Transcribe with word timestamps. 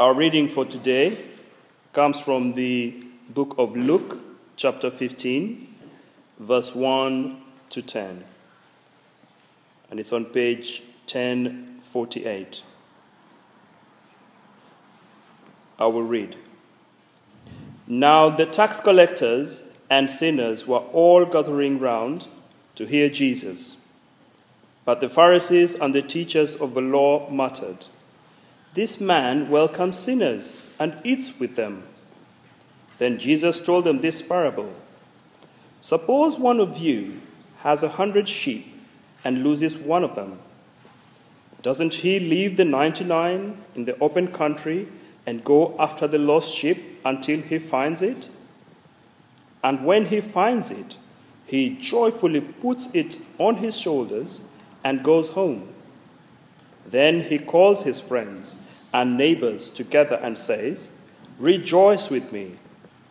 Our 0.00 0.14
reading 0.14 0.48
for 0.48 0.64
today 0.64 1.18
comes 1.92 2.18
from 2.18 2.54
the 2.54 3.04
book 3.28 3.54
of 3.58 3.76
Luke, 3.76 4.18
chapter 4.56 4.90
15, 4.90 5.74
verse 6.38 6.74
1 6.74 7.42
to 7.68 7.82
10. 7.82 8.24
And 9.90 10.00
it's 10.00 10.10
on 10.14 10.24
page 10.24 10.82
1048. 11.04 12.62
I 15.78 15.86
will 15.86 16.02
read. 16.02 16.34
Now 17.86 18.30
the 18.30 18.46
tax 18.46 18.80
collectors 18.80 19.64
and 19.90 20.10
sinners 20.10 20.66
were 20.66 20.78
all 20.94 21.26
gathering 21.26 21.78
round 21.78 22.26
to 22.76 22.86
hear 22.86 23.10
Jesus. 23.10 23.76
But 24.86 25.02
the 25.02 25.10
Pharisees 25.10 25.74
and 25.74 25.94
the 25.94 26.00
teachers 26.00 26.56
of 26.56 26.72
the 26.72 26.80
law 26.80 27.28
muttered, 27.28 27.84
This 28.72 29.00
man 29.00 29.50
welcomes 29.50 29.98
sinners 29.98 30.72
and 30.78 30.96
eats 31.02 31.40
with 31.40 31.56
them. 31.56 31.82
Then 32.98 33.18
Jesus 33.18 33.60
told 33.60 33.84
them 33.84 34.00
this 34.00 34.22
parable 34.22 34.72
Suppose 35.80 36.38
one 36.38 36.60
of 36.60 36.78
you 36.78 37.20
has 37.58 37.82
a 37.82 37.88
hundred 37.88 38.28
sheep 38.28 38.72
and 39.24 39.42
loses 39.42 39.76
one 39.76 40.04
of 40.04 40.14
them. 40.14 40.38
Doesn't 41.62 41.94
he 41.94 42.20
leave 42.20 42.56
the 42.56 42.64
99 42.64 43.56
in 43.74 43.84
the 43.86 43.98
open 43.98 44.28
country 44.28 44.86
and 45.26 45.42
go 45.42 45.74
after 45.78 46.06
the 46.06 46.18
lost 46.18 46.54
sheep 46.54 47.00
until 47.04 47.40
he 47.40 47.58
finds 47.58 48.02
it? 48.02 48.28
And 49.64 49.84
when 49.84 50.06
he 50.06 50.20
finds 50.20 50.70
it, 50.70 50.96
he 51.44 51.70
joyfully 51.70 52.40
puts 52.40 52.88
it 52.94 53.18
on 53.38 53.56
his 53.56 53.76
shoulders 53.76 54.42
and 54.84 55.02
goes 55.02 55.30
home. 55.30 55.68
Then 56.86 57.22
he 57.24 57.38
calls 57.38 57.82
his 57.82 58.00
friends 58.00 58.58
and 58.92 59.16
neighbors 59.16 59.70
together 59.70 60.18
and 60.22 60.36
says, 60.36 60.90
Rejoice 61.38 62.10
with 62.10 62.32
me, 62.32 62.56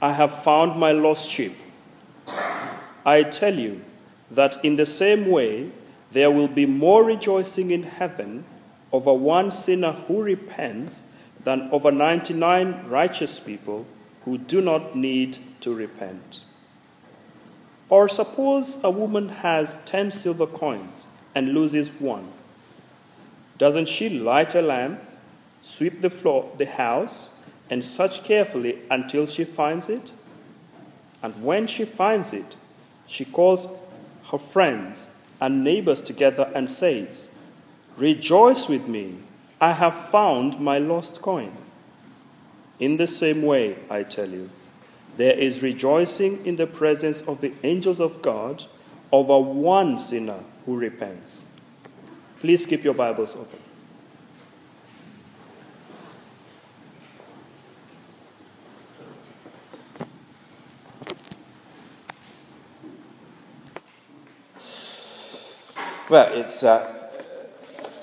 I 0.02 0.13
have 0.13 0.44
found 0.44 0.80
my 0.80 0.91
lost 0.91 1.30
sheep. 1.30 1.55
I 3.05 3.23
tell 3.23 3.58
you 3.58 3.81
that 4.30 4.63
in 4.63 4.75
the 4.75 4.85
same 4.85 5.27
way, 5.27 5.72
there 6.11 6.31
will 6.31 6.47
be 6.47 6.66
more 6.66 7.03
rejoicing 7.03 7.72
in 7.72 7.83
heaven 7.83 8.45
over 8.91 9.13
one 9.13 9.52
sinner 9.52 9.91
who 9.91 10.22
repents 10.22 11.03
than 11.44 11.69
over 11.72 11.91
99 11.91 12.85
righteous 12.88 13.39
people 13.39 13.85
who 14.25 14.38
do 14.38 14.61
not 14.61 14.95
need 14.95 15.38
to 15.61 15.73
repent. 15.73 16.44
Or 17.89 18.07
suppose 18.07 18.77
a 18.83 18.91
woman 18.91 19.30
has 19.30 19.83
10 19.85 20.11
silver 20.11 20.45
coins 20.45 21.07
and 21.33 21.53
loses 21.53 21.89
one. 21.91 22.31
Doesn't 23.57 23.88
she 23.88 24.09
light 24.09 24.55
a 24.55 24.61
lamp, 24.61 25.02
sweep 25.61 26.02
the 26.02 26.09
floor, 26.09 26.52
the 26.57 26.65
house, 26.65 27.31
and 27.69 27.83
search 27.83 28.23
carefully 28.23 28.79
until 28.89 29.25
she 29.27 29.43
finds 29.43 29.89
it? 29.89 30.11
And 31.21 31.43
when 31.43 31.67
she 31.67 31.85
finds 31.85 32.33
it, 32.33 32.55
she 33.07 33.25
calls 33.25 33.67
her 34.31 34.38
friends 34.38 35.09
and 35.41 35.63
neighbors 35.63 36.01
together 36.01 36.51
and 36.55 36.69
says, 36.69 37.29
Rejoice 37.97 38.69
with 38.69 38.88
me, 38.88 39.16
I 39.59 39.73
have 39.73 40.09
found 40.09 40.59
my 40.59 40.77
lost 40.77 41.21
coin. 41.21 41.51
In 42.79 42.97
the 42.97 43.07
same 43.07 43.41
way, 43.41 43.75
I 43.89 44.03
tell 44.03 44.29
you, 44.29 44.49
there 45.17 45.35
is 45.35 45.61
rejoicing 45.61 46.45
in 46.45 46.55
the 46.55 46.67
presence 46.67 47.21
of 47.23 47.41
the 47.41 47.51
angels 47.63 47.99
of 47.99 48.21
God 48.21 48.63
over 49.11 49.38
one 49.39 49.99
sinner 49.99 50.39
who 50.66 50.77
repents. 50.77 51.44
Please 52.39 52.66
keep 52.66 52.85
your 52.85 52.94
Bibles 52.94 53.35
open. 53.35 53.59
Well, 66.09 66.34
it's 66.34 66.64
uh, 66.64 66.92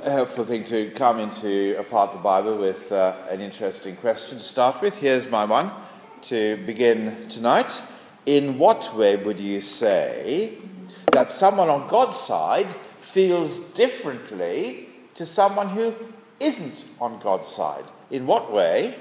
a 0.04 0.10
helpful 0.10 0.44
thing 0.44 0.62
to 0.66 0.90
come 0.92 1.18
into 1.18 1.74
a 1.76 1.82
part 1.82 2.10
of 2.10 2.18
the 2.18 2.22
Bible 2.22 2.56
with 2.56 2.92
uh, 2.92 3.16
an 3.28 3.40
interesting 3.40 3.96
question 3.96 4.38
to 4.38 4.44
start 4.44 4.80
with. 4.80 4.96
Here's 4.96 5.28
my 5.28 5.44
one 5.44 5.72
to 6.22 6.56
begin 6.58 7.28
tonight. 7.28 7.82
In 8.24 8.58
what 8.60 8.94
way 8.94 9.16
would 9.16 9.40
you 9.40 9.60
say 9.60 10.56
that 11.10 11.32
someone 11.32 11.68
on 11.68 11.88
God's 11.88 12.16
side 12.16 12.68
feels 13.00 13.58
differently 13.72 14.88
to 15.16 15.26
someone 15.26 15.70
who 15.70 15.92
isn't 16.38 16.84
on 17.00 17.18
God's 17.18 17.48
side? 17.48 17.86
In 18.12 18.24
what 18.28 18.52
way 18.52 18.94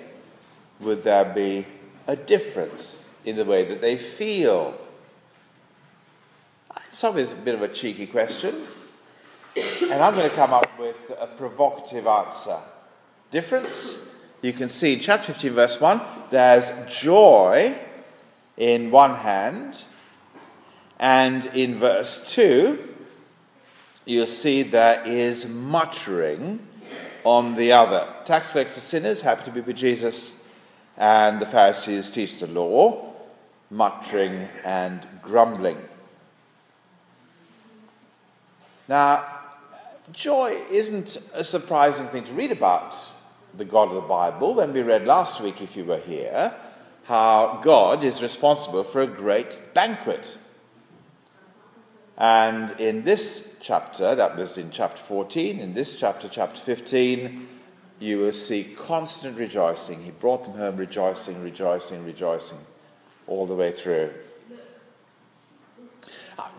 would 0.80 1.04
there 1.04 1.26
be 1.26 1.68
a 2.08 2.16
difference 2.16 3.14
in 3.24 3.36
the 3.36 3.46
way 3.46 3.66
that 3.66 3.82
they 3.82 3.98
feel? 3.98 4.74
Some 6.90 7.20
is 7.20 7.34
a 7.34 7.36
bit 7.36 7.54
of 7.54 7.62
a 7.62 7.68
cheeky 7.68 8.08
question, 8.08 8.66
and 9.56 10.04
I'm 10.04 10.14
going 10.16 10.30
to 10.30 10.36
come 10.36 10.54
up 10.54 10.80
with 10.80 11.12
a 11.20 11.28
provocative 11.28 12.08
answer. 12.08 12.58
Difference? 13.32 14.06
You 14.42 14.54
can 14.54 14.70
see 14.70 14.94
in 14.94 15.00
chapter 15.00 15.34
15, 15.34 15.54
verse 15.54 15.82
1, 15.82 16.02
there's 16.30 16.72
joy 16.88 17.78
in 18.58 18.92
one 18.92 19.16
hand, 19.16 19.84
and 21.00 21.46
in 21.48 21.76
verse 21.76 22.34
2, 22.34 22.96
you'll 24.06 24.26
see 24.26 24.64
there 24.64 25.02
is 25.06 25.48
muttering 25.48 26.60
on 27.24 27.56
the 27.56 27.72
other. 27.72 28.08
Tax 28.26 28.52
collectors, 28.52 28.84
sinners, 28.84 29.22
happy 29.22 29.46
to 29.46 29.52
be 29.52 29.62
with 29.62 29.76
Jesus, 29.76 30.44
and 30.98 31.42
the 31.42 31.46
Pharisees 31.46 32.10
teach 32.12 32.40
the 32.40 32.48
law, 32.48 33.14
muttering 33.70 34.48
and 34.64 35.06
grumbling. 35.22 35.78
Now, 38.88 39.35
joy 40.12 40.58
isn't 40.72 41.18
a 41.34 41.44
surprising 41.44 42.08
thing 42.08 42.24
to 42.26 42.34
read 42.34 42.52
about 42.52 42.96
the 43.56 43.66
God 43.66 43.90
of 43.90 43.96
the 43.96 44.02
Bible. 44.02 44.54
When 44.54 44.74
we 44.74 44.82
read 44.82 45.06
last 45.06 45.42
week, 45.42 45.62
if 45.62 45.76
you 45.76 45.86
were 45.86 46.00
here, 46.00 46.54
how 47.06 47.60
God 47.64 48.04
is 48.04 48.22
responsible 48.22 48.84
for 48.84 49.02
a 49.02 49.08
great 49.08 49.58
banquet. 49.74 50.38
And 52.18 52.72
in 52.80 53.04
this 53.04 53.58
chapter, 53.62 54.16
that 54.16 54.38
was 54.38 54.58
in 54.58 54.72
chapter 54.72 55.02
14, 55.02 55.60
in 55.60 55.74
this 55.74 56.00
chapter, 56.00 56.30
chapter 56.30 56.62
15, 56.62 57.48
you 58.00 58.20
will 58.20 58.32
see 58.32 58.76
constant 58.78 59.38
rejoicing. 59.38 60.04
He 60.04 60.12
brought 60.12 60.44
them 60.46 60.54
home 60.54 60.78
rejoicing, 60.78 61.42
rejoicing, 61.42 62.06
rejoicing, 62.06 62.60
all 63.28 63.46
the 63.46 63.56
way 63.56 63.72
through. 63.72 64.12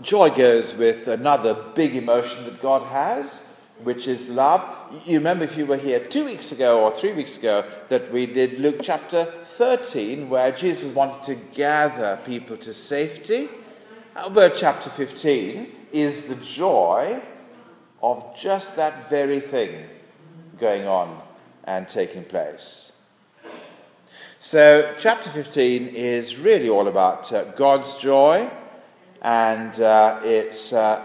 Joy 0.00 0.30
goes 0.30 0.74
with 0.74 1.08
another 1.08 1.54
big 1.74 1.96
emotion 1.96 2.44
that 2.44 2.62
God 2.62 2.82
has, 2.88 3.44
which 3.82 4.06
is 4.06 4.28
love. 4.28 4.64
You 5.04 5.18
remember 5.18 5.44
if 5.44 5.56
you 5.56 5.66
were 5.66 5.76
here 5.76 6.00
two 6.00 6.24
weeks 6.24 6.52
ago 6.52 6.82
or 6.82 6.90
three 6.90 7.12
weeks 7.12 7.36
ago 7.36 7.64
that 7.88 8.10
we 8.10 8.26
did 8.26 8.58
Luke 8.58 8.80
chapter 8.82 9.24
13, 9.24 10.28
where 10.28 10.52
Jesus 10.52 10.94
wanted 10.94 11.22
to 11.24 11.34
gather 11.54 12.18
people 12.24 12.56
to 12.58 12.72
safety. 12.72 13.48
But 14.32 14.54
chapter 14.56 14.88
15 14.88 15.70
is 15.92 16.28
the 16.28 16.36
joy 16.36 17.22
of 18.02 18.36
just 18.36 18.76
that 18.76 19.10
very 19.10 19.40
thing 19.40 19.88
going 20.58 20.86
on 20.86 21.20
and 21.64 21.86
taking 21.86 22.24
place. 22.24 22.92
So, 24.38 24.94
chapter 24.98 25.28
15 25.30 25.88
is 25.88 26.38
really 26.38 26.68
all 26.68 26.88
about 26.88 27.32
uh, 27.32 27.44
God's 27.52 27.96
joy 27.98 28.50
and 29.22 29.80
uh, 29.80 30.20
it's 30.22 30.72
uh, 30.72 31.02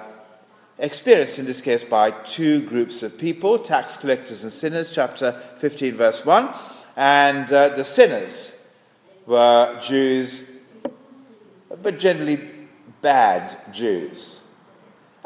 experienced 0.80 1.40
in 1.40 1.46
this 1.46 1.62
case 1.62 1.84
by 1.84 2.12
two 2.12 2.68
groups 2.68 3.04
of 3.04 3.18
people 3.18 3.60
tax 3.60 3.98
collectors 3.98 4.44
and 4.44 4.52
sinners, 4.52 4.92
chapter 4.92 5.34
15, 5.58 5.94
verse 5.94 6.26
1. 6.26 6.50
And 6.96 7.52
uh, 7.52 7.70
the 7.70 7.84
sinners 7.84 8.58
were 9.26 9.80
Jews, 9.82 10.50
but 11.82 12.00
generally 12.00 12.40
bad 13.02 13.58
Jews. 13.72 14.42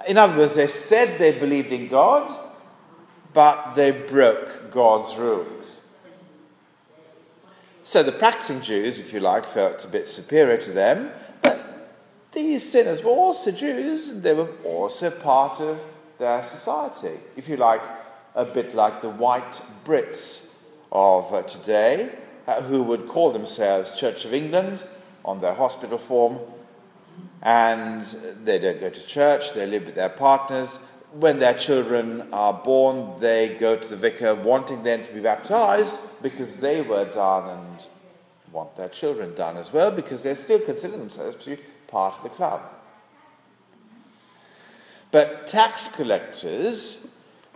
In 0.07 0.17
other 0.17 0.37
words, 0.37 0.55
they 0.55 0.67
said 0.67 1.17
they 1.17 1.37
believed 1.37 1.71
in 1.71 1.87
God, 1.87 2.31
but 3.33 3.73
they 3.75 3.91
broke 3.91 4.71
God's 4.71 5.15
rules. 5.15 5.81
So 7.83 8.03
the 8.03 8.11
practicing 8.11 8.61
Jews, 8.61 8.99
if 8.99 9.13
you 9.13 9.19
like, 9.19 9.45
felt 9.45 9.85
a 9.85 9.87
bit 9.87 10.07
superior 10.07 10.57
to 10.57 10.71
them 10.71 11.11
these 12.35 12.69
sinners 12.69 13.03
were 13.03 13.11
also 13.11 13.49
Jews, 13.51 14.09
and 14.09 14.21
they 14.21 14.33
were 14.33 14.51
also 14.63 15.09
part 15.09 15.59
of 15.59 15.83
their 16.19 16.43
society. 16.43 17.17
If 17.35 17.49
you 17.49 17.57
like, 17.57 17.81
a 18.35 18.45
bit 18.45 18.75
like 18.75 19.01
the 19.01 19.09
white 19.09 19.61
Brits 19.83 20.53
of 20.91 21.33
uh, 21.33 21.41
today, 21.43 22.11
uh, 22.45 22.61
who 22.61 22.83
would 22.83 23.07
call 23.07 23.31
themselves 23.31 23.97
Church 23.97 24.25
of 24.25 24.33
England 24.33 24.85
on 25.23 25.41
their 25.41 25.53
hospital 25.53 25.97
form, 25.97 26.37
and 27.41 28.05
they 28.43 28.59
don't 28.59 28.79
go 28.79 28.89
to 28.89 29.07
church, 29.07 29.53
they 29.53 29.65
live 29.65 29.85
with 29.85 29.95
their 29.95 30.09
partners. 30.09 30.79
when 31.19 31.39
their 31.39 31.53
children 31.53 32.27
are 32.33 32.53
born, 32.53 33.19
they 33.19 33.55
go 33.57 33.77
to 33.77 33.89
the 33.89 33.95
vicar 33.95 34.35
wanting 34.35 34.83
them 34.83 35.05
to 35.05 35.13
be 35.13 35.21
baptized 35.21 35.97
because 36.21 36.57
they 36.57 36.81
were 36.81 37.05
done 37.05 37.49
and 37.49 37.87
want 38.51 38.75
their 38.75 38.89
children 38.89 39.33
done 39.35 39.55
as 39.57 39.71
well 39.71 39.91
because 39.91 40.23
they 40.23 40.33
still 40.33 40.59
consider 40.59 40.97
themselves 40.97 41.35
to 41.35 41.55
be 41.55 41.61
part 41.95 42.17
of 42.17 42.23
the 42.23 42.29
club. 42.29 42.61
But 45.11 45.47
tax 45.47 45.87
collectors, 45.87 47.07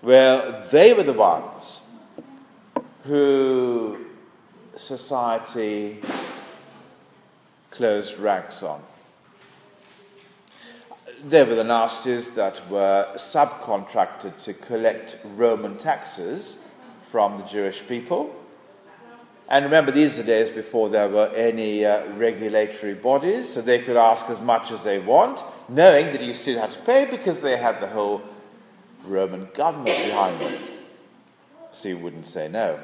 well, 0.01 0.65
they 0.71 0.93
were 0.93 1.03
the 1.03 1.11
ones 1.11 1.81
who 3.03 4.05
society 4.77 5.99
closed 7.69 8.17
ranks 8.17 8.63
on. 8.63 8.81
They 11.21 11.43
were 11.43 11.55
the 11.55 11.63
nasties 11.63 12.33
that 12.35 12.61
were 12.69 13.09
subcontracted 13.15 14.41
to 14.45 14.53
collect 14.53 15.17
Roman 15.35 15.77
taxes 15.77 16.59
from 17.03 17.37
the 17.37 17.43
Jewish 17.43 17.85
people. 17.85 18.33
And 19.49 19.65
remember, 19.65 19.91
these 19.91 20.19
are 20.19 20.23
days 20.23 20.51
before 20.51 20.89
there 20.89 21.09
were 21.09 21.31
any 21.35 21.83
uh, 21.83 22.07
regulatory 22.13 22.93
bodies, 22.93 23.49
so 23.49 23.61
they 23.61 23.79
could 23.79 23.97
ask 23.97 24.29
as 24.29 24.39
much 24.39 24.69
as 24.69 24.83
they 24.83 24.99
want, 24.99 25.43
knowing 25.67 26.05
that 26.11 26.21
you 26.21 26.35
still 26.35 26.59
had 26.59 26.69
to 26.71 26.81
pay 26.81 27.07
because 27.09 27.41
they 27.41 27.57
had 27.57 27.81
the 27.81 27.87
whole 27.87 28.21
Roman 29.03 29.49
government 29.55 29.97
behind 30.05 30.39
them. 30.39 30.53
So 31.71 31.89
you 31.89 31.97
wouldn't 31.97 32.27
say 32.27 32.47
no. 32.47 32.79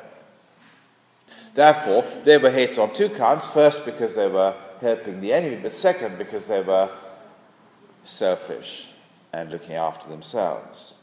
Therefore, 1.53 2.03
they 2.23 2.39
were 2.39 2.49
hated 2.49 2.79
on 2.79 2.93
two 2.93 3.09
counts. 3.09 3.45
First, 3.45 3.85
because 3.85 4.15
they 4.15 4.27
were 4.27 4.55
helping 4.81 5.21
the 5.21 5.33
enemy, 5.33 5.57
but 5.61 5.71
second, 5.71 6.17
because 6.17 6.47
they 6.47 6.63
were 6.63 6.89
selfish 8.03 8.89
and 9.31 9.51
looking 9.51 9.75
after 9.75 10.09
themselves. 10.09 10.95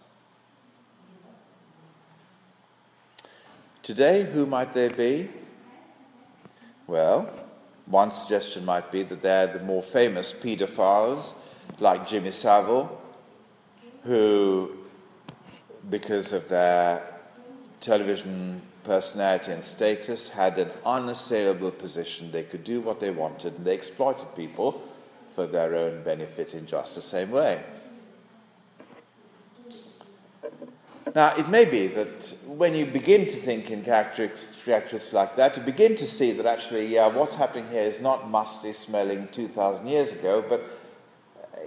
Today, 3.84 4.24
who 4.24 4.44
might 4.44 4.72
they 4.72 4.88
be? 4.88 5.28
Well, 6.86 7.30
one 7.86 8.10
suggestion 8.10 8.64
might 8.64 8.90
be 8.90 9.02
that 9.04 9.22
they're 9.22 9.46
the 9.46 9.60
more 9.60 9.82
famous 9.82 10.32
paedophiles, 10.32 11.34
like 11.78 12.06
Jimmy 12.06 12.30
Savile, 12.30 13.00
who, 14.04 14.70
because 15.88 16.32
of 16.32 16.48
their 16.48 17.02
television 17.80 18.62
personality 18.84 19.52
and 19.52 19.62
status, 19.62 20.28
had 20.28 20.58
an 20.58 20.70
unassailable 20.84 21.70
position. 21.70 22.30
They 22.32 22.42
could 22.42 22.64
do 22.64 22.80
what 22.80 23.00
they 23.00 23.10
wanted, 23.10 23.56
and 23.56 23.64
they 23.64 23.74
exploited 23.74 24.34
people 24.34 24.82
for 25.34 25.46
their 25.46 25.74
own 25.76 26.02
benefit 26.02 26.54
in 26.54 26.66
just 26.66 26.94
the 26.94 27.02
same 27.02 27.30
way. 27.30 27.62
Now, 31.14 31.36
it 31.36 31.48
may 31.48 31.66
be 31.66 31.88
that 31.88 32.34
when 32.46 32.74
you 32.74 32.86
begin 32.86 33.26
to 33.26 33.36
think 33.36 33.70
in 33.70 33.82
characteristics 33.82 35.12
like 35.12 35.36
that, 35.36 35.56
you 35.58 35.62
begin 35.62 35.94
to 35.96 36.06
see 36.06 36.32
that 36.32 36.46
actually, 36.46 36.86
yeah, 36.86 37.06
what's 37.08 37.34
happening 37.34 37.68
here 37.68 37.82
is 37.82 38.00
not 38.00 38.30
musty 38.30 38.72
smelling 38.72 39.28
2,000 39.32 39.86
years 39.86 40.12
ago, 40.12 40.42
but 40.48 40.64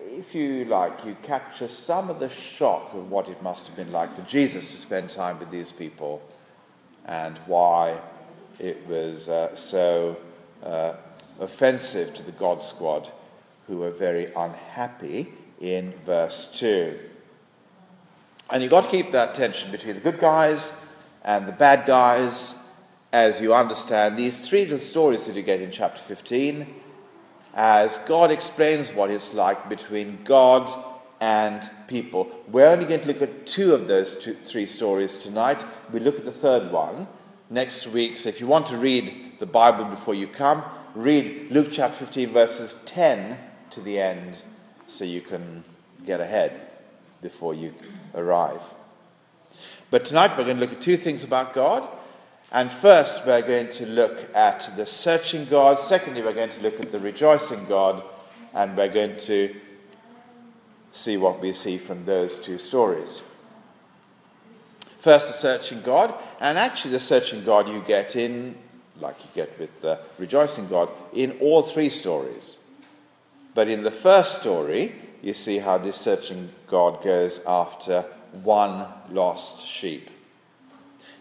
if 0.07 0.33
you 0.33 0.65
like, 0.65 1.05
you 1.05 1.15
capture 1.21 1.67
some 1.67 2.09
of 2.09 2.19
the 2.19 2.29
shock 2.29 2.91
of 2.95 3.11
what 3.11 3.29
it 3.29 3.43
must 3.43 3.67
have 3.67 3.75
been 3.75 3.91
like 3.91 4.11
for 4.13 4.23
Jesus 4.23 4.71
to 4.71 4.77
spend 4.77 5.11
time 5.11 5.37
with 5.37 5.51
these 5.51 5.71
people 5.71 6.23
and 7.05 7.37
why 7.45 8.01
it 8.59 8.87
was 8.87 9.29
uh, 9.29 9.53
so 9.55 10.17
uh, 10.63 10.95
offensive 11.39 12.15
to 12.15 12.23
the 12.23 12.31
God 12.31 12.61
squad 12.61 13.11
who 13.67 13.77
were 13.77 13.91
very 13.91 14.33
unhappy 14.33 15.31
in 15.59 15.93
verse 16.03 16.57
2. 16.59 16.97
And 18.49 18.61
you've 18.61 18.71
got 18.71 18.83
to 18.85 18.89
keep 18.89 19.11
that 19.11 19.33
tension 19.33 19.71
between 19.71 19.95
the 19.95 20.01
good 20.01 20.19
guys 20.19 20.79
and 21.23 21.47
the 21.47 21.51
bad 21.51 21.87
guys 21.87 22.55
as 23.11 23.41
you 23.41 23.53
understand 23.53 24.17
these 24.17 24.47
three 24.47 24.63
little 24.63 24.77
stories 24.77 25.25
that 25.25 25.35
you 25.35 25.41
get 25.41 25.61
in 25.61 25.71
chapter 25.71 26.01
15 26.03 26.67
as 27.55 27.97
God 27.99 28.29
explains 28.29 28.93
what 28.93 29.09
it's 29.09 29.33
like 29.33 29.67
between 29.67 30.19
God 30.23 30.71
and 31.19 31.67
people. 31.87 32.29
We're 32.51 32.67
only 32.67 32.85
going 32.85 33.01
to 33.01 33.07
look 33.07 33.21
at 33.21 33.47
two 33.47 33.73
of 33.73 33.87
those 33.87 34.17
two, 34.17 34.33
three 34.33 34.65
stories 34.65 35.17
tonight. 35.17 35.65
We 35.91 35.99
look 35.99 36.19
at 36.19 36.25
the 36.25 36.31
third 36.31 36.71
one 36.71 37.07
next 37.49 37.87
week. 37.87 38.17
So 38.17 38.29
if 38.29 38.39
you 38.41 38.47
want 38.47 38.67
to 38.67 38.77
read 38.77 39.39
the 39.39 39.45
Bible 39.45 39.85
before 39.85 40.13
you 40.13 40.27
come, 40.27 40.63
read 40.93 41.51
Luke 41.51 41.69
chapter 41.71 41.97
15, 41.97 42.29
verses 42.29 42.79
10 42.85 43.39
to 43.71 43.81
the 43.81 43.99
end, 43.99 44.43
so 44.85 45.03
you 45.05 45.21
can 45.21 45.63
get 46.05 46.19
ahead 46.19 46.74
before 47.21 47.53
you 47.53 47.73
arrive. 48.13 48.61
But 49.91 50.05
tonight 50.05 50.37
we're 50.37 50.43
going 50.43 50.57
to 50.57 50.61
look 50.61 50.73
at 50.73 50.81
two 50.81 50.97
things 50.97 51.23
about 51.23 51.53
God. 51.53 51.87
And 52.51 52.71
first, 52.71 53.25
we're 53.25 53.41
going 53.41 53.69
to 53.71 53.85
look 53.85 54.33
at 54.35 54.71
the 54.75 54.85
searching 54.85 55.45
God. 55.45 55.77
Secondly, 55.77 56.21
we're 56.21 56.33
going 56.33 56.49
to 56.51 56.61
look 56.61 56.79
at 56.79 56.91
the 56.91 56.99
rejoicing 56.99 57.65
God. 57.65 58.03
And 58.53 58.77
we're 58.77 58.93
going 58.93 59.17
to 59.17 59.55
see 60.91 61.17
what 61.17 61.41
we 61.41 61.51
see 61.51 61.77
from 61.77 62.05
those 62.05 62.39
two 62.39 62.57
stories. 62.57 63.21
First, 64.99 65.27
the 65.27 65.33
searching 65.33 65.81
God. 65.81 66.13
And 66.39 66.57
actually, 66.57 66.91
the 66.91 66.99
searching 66.99 67.43
God 67.43 67.67
you 67.67 67.81
get 67.81 68.15
in, 68.15 68.55
like 68.99 69.17
you 69.19 69.29
get 69.33 69.59
with 69.59 69.81
the 69.81 69.99
rejoicing 70.17 70.67
God, 70.67 70.89
in 71.13 71.37
all 71.41 71.61
three 71.61 71.89
stories. 71.89 72.59
But 73.53 73.67
in 73.67 73.83
the 73.83 73.91
first 73.91 74.41
story, 74.41 74.95
you 75.21 75.33
see 75.33 75.59
how 75.59 75.77
this 75.77 75.95
searching 75.95 76.51
God 76.67 77.03
goes 77.03 77.43
after 77.45 78.05
one 78.43 78.85
lost 79.09 79.67
sheep. 79.67 80.09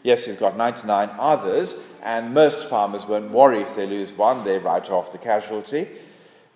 Yes, 0.02 0.26
he's 0.26 0.36
got 0.36 0.56
99 0.56 1.10
others, 1.18 1.82
and 2.02 2.34
most 2.34 2.68
farmers 2.68 3.06
won't 3.06 3.30
worry 3.30 3.60
if 3.60 3.74
they 3.74 3.86
lose 3.86 4.12
one, 4.12 4.44
they 4.44 4.58
write 4.58 4.90
off 4.90 5.12
the 5.12 5.18
casualty. 5.18 5.88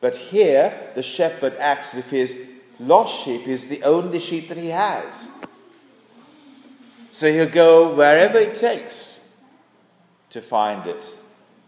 But 0.01 0.15
here, 0.15 0.91
the 0.95 1.03
shepherd 1.03 1.57
acts 1.59 1.95
as 1.95 2.01
if 2.01 2.11
his 2.11 2.47
lost 2.79 3.25
sheep 3.25 3.49
is 3.49 3.69
the 3.69 3.83
only 3.83 4.21
sheep 4.21 4.49
that 4.49 4.59
he 4.59 4.69
has. 4.69 5.29
So 7.11 7.33
he'll 7.33 7.49
go 7.49 7.95
wherever 7.95 8.39
it 8.39 8.55
takes 8.55 9.29
to 10.31 10.41
find 10.41 10.87
it 10.87 11.17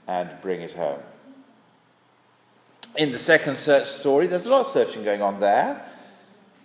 and 0.06 0.31
bring 0.43 0.61
it 0.61 0.72
home. 0.72 1.00
In 2.97 3.13
the 3.13 3.19
second 3.19 3.57
search 3.57 3.87
story, 3.87 4.27
there's 4.27 4.47
a 4.47 4.51
lot 4.51 4.63
of 4.63 4.67
searching 4.67 5.05
going 5.05 5.23
on 5.23 5.39
there. 5.39 5.85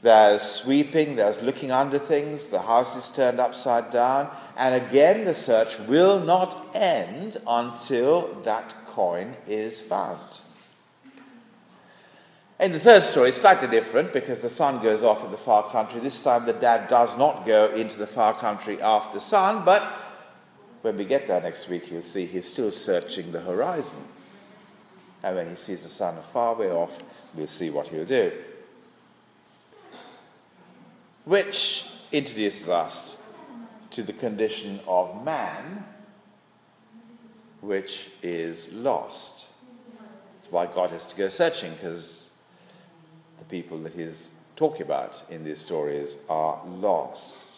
There's 0.01 0.41
sweeping, 0.41 1.15
there's 1.15 1.41
looking 1.41 1.71
under 1.71 1.97
things, 1.97 2.47
the 2.49 2.61
house 2.61 2.95
is 2.95 3.09
turned 3.15 3.39
upside 3.39 3.89
down, 3.89 4.29
and 4.55 4.75
again 4.75 5.25
the 5.25 5.33
search 5.33 5.79
will 5.79 6.19
not 6.19 6.75
end 6.75 7.37
until 7.47 8.33
that 8.43 8.75
coin 8.85 9.35
is 9.47 9.81
found. 9.81 10.19
In 12.59 12.71
the 12.71 12.79
third 12.79 13.01
story, 13.01 13.29
it's 13.29 13.41
slightly 13.41 13.67
different 13.67 14.13
because 14.13 14.41
the 14.41 14.49
son 14.49 14.81
goes 14.81 15.03
off 15.03 15.25
in 15.25 15.31
the 15.31 15.37
far 15.37 15.69
country. 15.71 15.99
This 15.99 16.23
time 16.23 16.45
the 16.45 16.53
dad 16.53 16.87
does 16.87 17.17
not 17.17 17.45
go 17.45 17.71
into 17.71 17.97
the 17.97 18.07
far 18.07 18.33
country 18.33 18.79
after 18.81 19.19
son, 19.19 19.65
but 19.65 19.81
when 20.81 20.97
we 20.97 21.05
get 21.05 21.27
there 21.27 21.41
next 21.41 21.67
week, 21.67 21.91
you'll 21.91 22.03
see 22.03 22.25
he's 22.25 22.45
still 22.45 22.71
searching 22.71 23.31
the 23.31 23.41
horizon. 23.41 23.99
And 25.25 25.35
when 25.35 25.49
he 25.49 25.55
sees 25.55 25.81
the 25.81 25.89
son 25.89 26.21
far 26.21 26.53
way 26.53 26.69
off, 26.69 27.01
we'll 27.33 27.47
see 27.47 27.71
what 27.71 27.87
he'll 27.87 28.05
do. 28.05 28.31
Which 31.23 31.89
introduces 32.11 32.69
us 32.69 33.23
to 33.89 34.03
the 34.03 34.13
condition 34.13 34.79
of 34.87 35.25
man, 35.25 35.83
which 37.61 38.11
is 38.21 38.71
lost. 38.71 39.47
That's 40.35 40.51
why 40.51 40.67
God 40.67 40.91
has 40.91 41.07
to 41.07 41.15
go 41.15 41.27
searching, 41.27 41.73
because 41.73 42.29
the 43.39 43.45
people 43.45 43.79
that 43.79 43.93
he's 43.93 44.31
talking 44.55 44.83
about 44.83 45.23
in 45.31 45.43
these 45.43 45.59
stories 45.59 46.19
are 46.29 46.63
lost. 46.67 47.54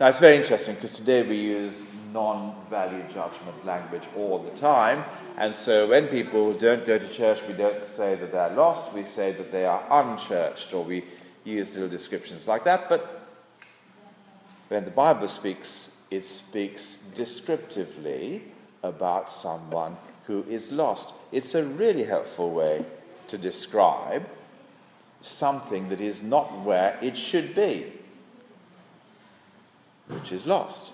Now, 0.00 0.06
it's 0.06 0.20
very 0.20 0.36
interesting 0.36 0.76
because 0.76 0.92
today 0.92 1.24
we 1.24 1.34
use 1.34 1.84
non 2.12 2.54
value 2.70 3.02
judgment 3.12 3.66
language 3.66 4.04
all 4.16 4.38
the 4.38 4.56
time. 4.56 5.02
And 5.36 5.52
so 5.52 5.88
when 5.88 6.06
people 6.06 6.52
don't 6.52 6.86
go 6.86 6.98
to 6.98 7.08
church, 7.08 7.40
we 7.48 7.54
don't 7.54 7.82
say 7.82 8.14
that 8.14 8.30
they're 8.30 8.50
lost, 8.50 8.94
we 8.94 9.02
say 9.02 9.32
that 9.32 9.50
they 9.50 9.64
are 9.64 9.82
unchurched, 9.90 10.72
or 10.72 10.84
we 10.84 11.02
use 11.42 11.74
little 11.74 11.88
descriptions 11.88 12.46
like 12.46 12.62
that. 12.62 12.88
But 12.88 13.28
when 14.68 14.84
the 14.84 14.92
Bible 14.92 15.26
speaks, 15.26 15.96
it 16.12 16.22
speaks 16.22 16.98
descriptively 17.16 18.44
about 18.84 19.28
someone 19.28 19.96
who 20.28 20.44
is 20.44 20.70
lost. 20.70 21.12
It's 21.32 21.56
a 21.56 21.64
really 21.64 22.04
helpful 22.04 22.52
way 22.52 22.84
to 23.26 23.36
describe 23.36 24.28
something 25.22 25.88
that 25.88 26.00
is 26.00 26.22
not 26.22 26.60
where 26.60 26.96
it 27.02 27.16
should 27.16 27.56
be 27.56 27.97
which 30.08 30.32
is 30.32 30.46
lost. 30.46 30.90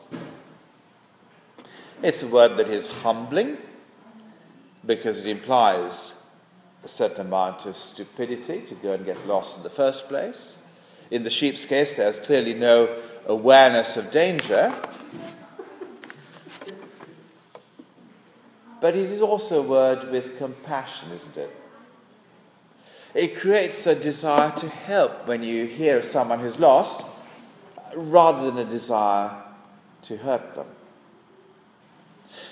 It's 2.02 2.22
a 2.22 2.28
word 2.28 2.56
that 2.56 2.68
is 2.68 2.86
humbling 2.86 3.56
because 4.84 5.24
it 5.24 5.28
implies 5.28 6.14
a 6.84 6.88
certain 6.88 7.26
amount 7.26 7.64
of 7.66 7.76
stupidity 7.76 8.60
to 8.60 8.74
go 8.74 8.92
and 8.92 9.06
get 9.06 9.26
lost 9.26 9.56
in 9.56 9.62
the 9.62 9.70
first 9.70 10.08
place. 10.08 10.58
In 11.10 11.22
the 11.22 11.30
sheep's 11.30 11.64
case, 11.64 11.96
there's 11.96 12.18
clearly 12.18 12.54
no 12.54 13.00
awareness 13.26 13.96
of 13.96 14.10
danger. 14.10 14.74
But 18.80 18.96
it 18.96 19.10
is 19.10 19.22
also 19.22 19.60
a 19.60 19.66
word 19.66 20.10
with 20.10 20.36
compassion, 20.36 21.10
isn't 21.12 21.36
it? 21.36 21.50
It 23.14 23.38
creates 23.38 23.86
a 23.86 23.94
desire 23.94 24.50
to 24.56 24.68
help 24.68 25.26
when 25.26 25.42
you 25.42 25.66
hear 25.66 25.98
of 25.98 26.04
someone 26.04 26.40
who's 26.40 26.58
lost, 26.58 27.06
rather 27.96 28.50
than 28.50 28.66
a 28.66 28.70
desire 28.70 29.30
to 30.02 30.16
hurt 30.16 30.54
them. 30.54 30.66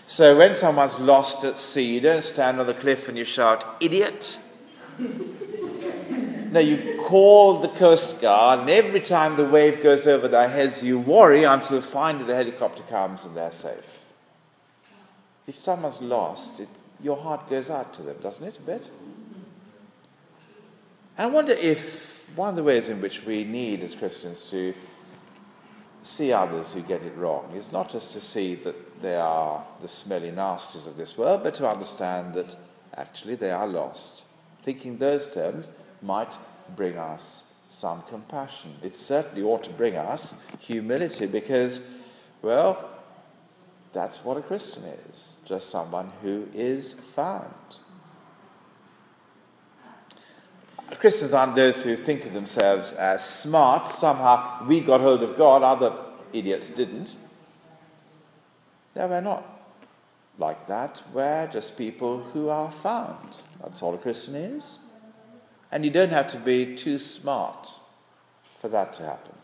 So 0.06 0.37
when 0.37 0.54
someone's 0.54 0.99
lost 0.99 1.44
at 1.44 1.58
sea, 1.58 1.94
you 1.94 2.00
don't 2.00 2.22
stand 2.22 2.61
on 2.61 2.66
the 2.66 2.75
cliff 2.75 3.08
and 3.08 3.16
you 3.16 3.25
shout, 3.25 3.64
idiot. 3.80 4.38
no, 4.99 6.61
you 6.61 7.00
call 7.02 7.58
the 7.58 7.68
Coast 7.68 8.20
Guard, 8.20 8.61
and 8.61 8.70
every 8.70 9.00
time 9.00 9.37
the 9.37 9.49
wave 9.49 9.82
goes 9.82 10.06
over 10.06 10.28
their 10.28 10.49
heads, 10.49 10.82
you 10.82 10.99
worry 10.99 11.44
until 11.44 11.80
finally 11.80 12.25
the 12.25 12.34
helicopter 12.34 12.82
comes 12.84 13.25
and 13.25 13.37
they're 13.37 13.52
safe. 13.52 14.04
If 15.46 15.58
someone's 15.58 16.00
lost, 16.00 16.61
it, 16.61 16.68
your 17.02 17.16
heart 17.16 17.49
goes 17.49 17.70
out 17.70 17.94
to 17.94 18.02
them, 18.02 18.16
doesn't 18.22 18.46
it, 18.46 18.58
a 18.58 18.61
bit? 18.61 18.88
And 21.18 21.30
I 21.30 21.34
wonder 21.34 21.52
if 21.52 22.28
one 22.37 22.50
of 22.50 22.56
the 22.56 22.62
ways 22.62 22.88
in 22.88 23.00
which 23.00 23.25
we 23.25 23.44
need 23.44 23.80
as 23.80 23.94
Christians 23.94 24.44
to 24.50 24.75
see 26.02 26.32
others 26.32 26.75
who 26.75 26.80
get 26.82 27.02
it 27.02 27.16
wrong 27.16 27.52
is 27.54 27.73
not 27.73 27.90
just 27.90 28.12
to 28.12 28.21
see 28.21 28.54
that 28.56 29.02
they 29.02 29.16
are 29.16 29.64
the 29.80 29.88
smelly 29.88 30.30
nasties 30.30 30.87
of 30.87 30.97
this 30.97 31.16
world, 31.16 31.42
but 31.42 31.54
to 31.54 31.68
understand 31.68 32.35
that 32.35 32.56
actually 32.97 33.35
they 33.35 33.50
are 33.50 33.66
lost. 33.66 34.25
Thinking 34.62 34.99
those 34.99 35.32
terms 35.32 35.73
might 36.00 36.37
bring 36.76 36.99
us 36.99 37.52
some 37.68 38.02
compassion. 38.02 38.75
It 38.82 38.94
certainly 38.94 39.42
ought 39.42 39.64
to 39.64 39.71
bring 39.71 39.97
us 39.97 40.35
humility 40.61 41.26
because, 41.26 41.80
well, 42.42 42.90
that's 43.92 44.25
what 44.25 44.37
a 44.37 44.42
Christian 44.42 44.85
is 45.11 45.37
just 45.44 45.71
someone 45.71 46.11
who 46.23 46.49
is 46.54 46.92
found. 46.92 47.54
Christians 50.99 51.32
aren't 51.32 51.54
those 51.54 51.82
who 51.82 51.96
think 51.96 52.26
of 52.26 52.32
themselves 52.32 52.92
as 52.92 53.25
smart. 53.25 53.88
Somehow 53.88 54.64
we 54.66 54.80
got 54.80 55.00
hold 55.00 55.22
of 55.22 55.37
God, 55.37 55.62
other 55.62 55.92
idiots 56.32 56.70
didn't. 56.70 57.16
No, 58.94 59.06
we're 59.06 59.20
not 59.20 59.44
like 60.38 60.66
that. 60.66 61.02
We're 61.12 61.46
just 61.46 61.78
people 61.78 62.18
who 62.18 62.49
are 62.49 62.70
found. 62.70 63.37
That's 63.62 63.82
all 63.82 63.94
a 63.94 63.99
Christian 63.99 64.34
is. 64.34 64.78
And 65.70 65.84
you 65.84 65.90
don't 65.90 66.11
have 66.11 66.28
to 66.28 66.38
be 66.38 66.76
too 66.76 66.99
smart 66.99 67.70
for 68.58 68.68
that 68.68 68.92
to 68.94 69.04
happen. 69.04 69.34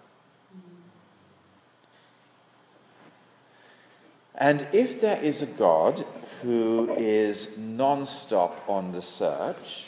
And 4.35 4.69
if 4.73 5.01
there 5.01 5.21
is 5.21 5.43
a 5.43 5.47
God 5.47 6.05
who 6.43 6.95
is 6.97 7.59
non 7.59 8.05
stop 8.07 8.63
on 8.69 8.93
the 8.93 9.03
search, 9.03 9.88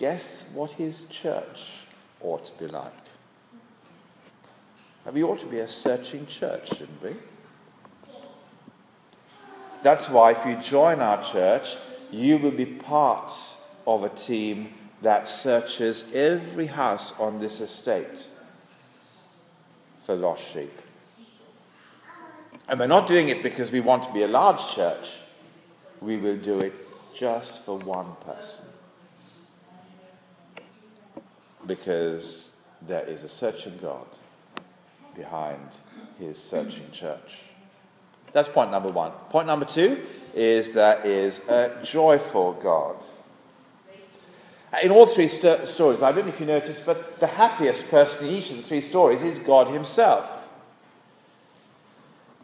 guess 0.00 0.50
what 0.54 0.72
his 0.72 1.04
church 1.08 1.72
ought 2.22 2.46
to 2.46 2.58
be 2.58 2.66
like? 2.66 2.92
And 5.04 5.14
we 5.14 5.22
ought 5.22 5.40
to 5.40 5.46
be 5.46 5.58
a 5.58 5.68
searching 5.68 6.26
church, 6.26 6.70
shouldn't 6.70 7.02
we? 7.02 7.14
That's 9.82 10.08
why 10.08 10.32
if 10.32 10.46
you 10.46 10.56
join 10.56 11.00
our 11.00 11.22
church, 11.22 11.76
you 12.10 12.38
will 12.38 12.50
be 12.50 12.64
part 12.64 13.30
of 13.86 14.02
a 14.02 14.08
team 14.08 14.72
that 15.02 15.26
searches 15.26 16.10
every 16.14 16.66
house 16.66 17.18
on 17.20 17.38
this 17.38 17.60
estate 17.60 18.28
for 20.04 20.14
lost 20.14 20.50
sheep. 20.50 20.72
And 22.68 22.80
we're 22.80 22.86
not 22.86 23.06
doing 23.06 23.28
it 23.28 23.42
because 23.42 23.70
we 23.70 23.80
want 23.80 24.04
to 24.04 24.12
be 24.12 24.22
a 24.22 24.28
large 24.28 24.66
church. 24.74 25.18
We 26.00 26.16
will 26.16 26.36
do 26.36 26.60
it 26.60 26.72
just 27.14 27.66
for 27.66 27.76
one 27.78 28.16
person 28.24 28.69
because 31.70 32.54
there 32.82 33.04
is 33.04 33.22
a 33.22 33.28
searching 33.28 33.78
God 33.80 34.06
behind 35.14 35.78
his 36.18 36.36
searching 36.36 36.90
church. 36.90 37.38
That's 38.32 38.48
point 38.48 38.72
number 38.72 38.88
one. 38.88 39.12
Point 39.28 39.46
number 39.46 39.66
two 39.66 40.02
is 40.34 40.72
there 40.72 41.00
is 41.04 41.38
a 41.48 41.78
joyful 41.84 42.54
God. 42.54 42.96
In 44.82 44.90
all 44.90 45.06
three 45.06 45.28
st- 45.28 45.68
stories, 45.68 46.02
I 46.02 46.10
don't 46.10 46.24
know 46.24 46.32
if 46.32 46.40
you 46.40 46.46
noticed, 46.46 46.84
but 46.84 47.20
the 47.20 47.28
happiest 47.28 47.88
person 47.88 48.26
in 48.26 48.34
each 48.34 48.50
of 48.50 48.56
the 48.56 48.62
three 48.64 48.80
stories 48.80 49.22
is 49.22 49.38
God 49.38 49.68
Himself. 49.68 50.48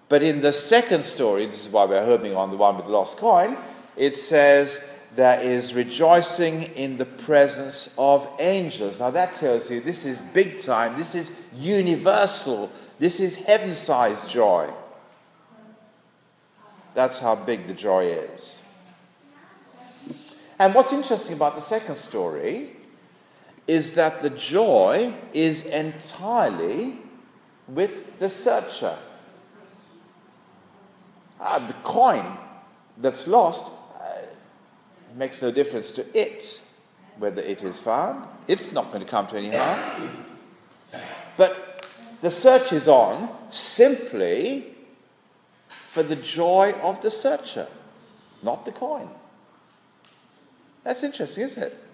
But 0.08 0.22
in 0.22 0.40
the 0.40 0.52
second 0.52 1.02
story, 1.02 1.46
this 1.46 1.66
is 1.66 1.72
why 1.72 1.84
we're 1.84 2.04
homing 2.04 2.36
on 2.36 2.50
the 2.50 2.56
one 2.56 2.76
with 2.76 2.86
the 2.86 2.92
lost 2.92 3.18
coin, 3.18 3.56
it 3.96 4.14
says 4.14 4.84
there 5.16 5.40
is 5.40 5.74
rejoicing 5.74 6.62
in 6.74 6.98
the 6.98 7.06
presence 7.06 7.94
of 7.96 8.28
angels. 8.38 9.00
Now, 9.00 9.10
that 9.10 9.34
tells 9.34 9.70
you 9.70 9.80
this 9.80 10.04
is 10.04 10.20
big 10.20 10.60
time, 10.60 10.96
this 10.98 11.14
is 11.14 11.34
universal, 11.54 12.70
this 12.98 13.18
is 13.18 13.44
heaven 13.46 13.74
sized 13.74 14.30
joy. 14.30 14.70
That's 16.94 17.18
how 17.18 17.34
big 17.34 17.66
the 17.66 17.74
joy 17.74 18.06
is. 18.06 18.60
And 20.58 20.74
what's 20.74 20.92
interesting 20.92 21.34
about 21.34 21.54
the 21.54 21.60
second 21.60 21.96
story 21.96 22.72
is 23.66 23.94
that 23.94 24.22
the 24.22 24.30
joy 24.30 25.14
is 25.32 25.66
entirely 25.66 26.98
with 27.68 28.18
the 28.18 28.30
searcher. 28.30 28.96
Ah, 31.40 31.58
the 31.58 31.74
coin 31.82 32.38
that's 32.96 33.26
lost 33.26 33.75
makes 35.16 35.42
no 35.42 35.50
difference 35.50 35.90
to 35.92 36.04
it 36.14 36.62
whether 37.18 37.40
it 37.42 37.62
is 37.62 37.78
found. 37.78 38.26
It's 38.46 38.72
not 38.72 38.92
going 38.92 39.04
to 39.04 39.10
come 39.10 39.26
to 39.28 39.36
any 39.36 39.50
harm. 39.56 40.26
But 41.36 41.86
the 42.22 42.30
search 42.30 42.72
is 42.72 42.88
on 42.88 43.28
simply 43.50 44.66
for 45.68 46.02
the 46.02 46.16
joy 46.16 46.74
of 46.82 47.00
the 47.00 47.10
searcher, 47.10 47.68
not 48.42 48.64
the 48.64 48.72
coin. 48.72 49.08
That's 50.84 51.02
interesting, 51.02 51.44
isn't 51.44 51.62
it? 51.62 51.84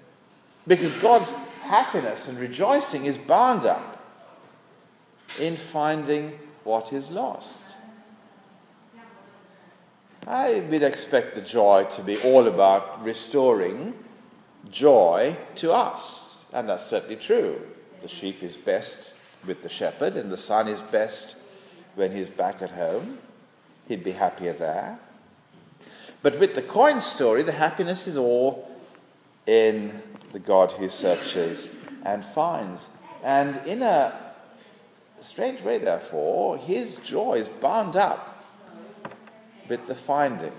Because 0.66 0.94
God's 0.96 1.30
happiness 1.62 2.28
and 2.28 2.38
rejoicing 2.38 3.04
is 3.04 3.16
bound 3.16 3.64
up 3.64 4.02
in 5.40 5.56
finding 5.56 6.38
what 6.64 6.92
is 6.92 7.10
lost. 7.10 7.71
I 10.26 10.60
would 10.70 10.82
expect 10.82 11.34
the 11.34 11.40
joy 11.40 11.84
to 11.90 12.02
be 12.02 12.16
all 12.18 12.46
about 12.46 13.04
restoring 13.04 13.94
joy 14.70 15.36
to 15.56 15.72
us. 15.72 16.46
And 16.52 16.68
that's 16.68 16.86
certainly 16.86 17.16
true. 17.16 17.60
The 18.02 18.08
sheep 18.08 18.42
is 18.42 18.56
best 18.56 19.14
with 19.46 19.62
the 19.62 19.68
shepherd, 19.68 20.16
and 20.16 20.30
the 20.30 20.36
son 20.36 20.68
is 20.68 20.80
best 20.80 21.36
when 21.96 22.12
he's 22.12 22.28
back 22.28 22.62
at 22.62 22.70
home. 22.70 23.18
He'd 23.88 24.04
be 24.04 24.12
happier 24.12 24.52
there. 24.52 24.98
But 26.22 26.38
with 26.38 26.54
the 26.54 26.62
coin 26.62 27.00
story, 27.00 27.42
the 27.42 27.52
happiness 27.52 28.06
is 28.06 28.16
all 28.16 28.70
in 29.46 30.02
the 30.32 30.38
God 30.38 30.70
who 30.72 30.88
searches 30.88 31.68
and 32.04 32.24
finds. 32.24 32.90
And 33.24 33.60
in 33.66 33.82
a 33.82 34.14
strange 35.18 35.62
way, 35.62 35.78
therefore, 35.78 36.58
his 36.58 36.98
joy 36.98 37.34
is 37.34 37.48
bound 37.48 37.96
up 37.96 38.31
with 39.72 39.86
the 39.86 39.94
finding 39.94 40.52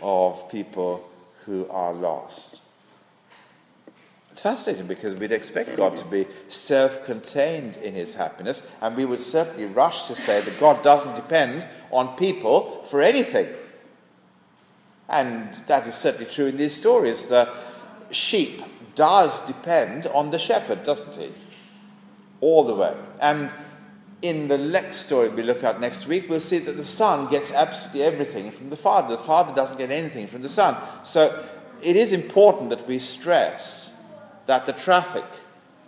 of 0.00 0.48
people 0.48 1.04
who 1.44 1.66
are 1.70 1.92
lost. 1.92 2.60
It's 4.30 4.42
fascinating 4.42 4.86
because 4.86 5.16
we'd 5.16 5.32
expect 5.32 5.76
God 5.76 5.96
to 5.96 6.04
be 6.04 6.24
self 6.46 7.04
contained 7.04 7.78
in 7.78 7.94
his 7.94 8.14
happiness, 8.14 8.62
and 8.80 8.96
we 8.96 9.06
would 9.06 9.18
certainly 9.18 9.66
rush 9.66 10.06
to 10.06 10.14
say 10.14 10.40
that 10.40 10.60
God 10.60 10.84
doesn't 10.84 11.16
depend 11.16 11.66
on 11.90 12.14
people 12.14 12.84
for 12.84 13.02
anything. 13.02 13.48
And 15.08 15.52
that 15.66 15.88
is 15.88 15.96
certainly 15.96 16.30
true 16.30 16.46
in 16.46 16.56
these 16.56 16.74
stories. 16.74 17.26
The 17.26 17.52
sheep 18.12 18.62
does 18.94 19.44
depend 19.48 20.06
on 20.06 20.30
the 20.30 20.38
shepherd, 20.38 20.84
doesn't 20.84 21.16
he? 21.16 21.32
All 22.40 22.62
the 22.62 22.76
way. 22.76 22.94
And 23.20 23.50
in 24.22 24.48
the 24.48 24.58
next 24.58 24.98
story 24.98 25.28
we 25.28 25.42
look 25.42 25.62
at 25.62 25.80
next 25.80 26.06
week, 26.06 26.28
we'll 26.28 26.40
see 26.40 26.58
that 26.58 26.76
the 26.76 26.84
son 26.84 27.30
gets 27.30 27.52
absolutely 27.52 28.02
everything 28.02 28.50
from 28.50 28.70
the 28.70 28.76
father. 28.76 29.16
The 29.16 29.22
father 29.22 29.54
doesn't 29.54 29.78
get 29.78 29.90
anything 29.90 30.26
from 30.26 30.42
the 30.42 30.48
son. 30.48 30.76
So 31.04 31.44
it 31.82 31.96
is 31.96 32.12
important 32.12 32.70
that 32.70 32.86
we 32.86 32.98
stress 32.98 33.94
that 34.46 34.66
the 34.66 34.72
traffic 34.72 35.24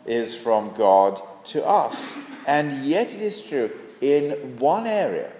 is 0.06 0.36
from 0.36 0.72
God 0.74 1.20
to 1.46 1.66
us. 1.66 2.16
And 2.46 2.84
yet 2.84 3.12
it 3.12 3.20
is 3.20 3.42
true, 3.42 3.70
in 4.00 4.58
one 4.58 4.86
area, 4.86 5.32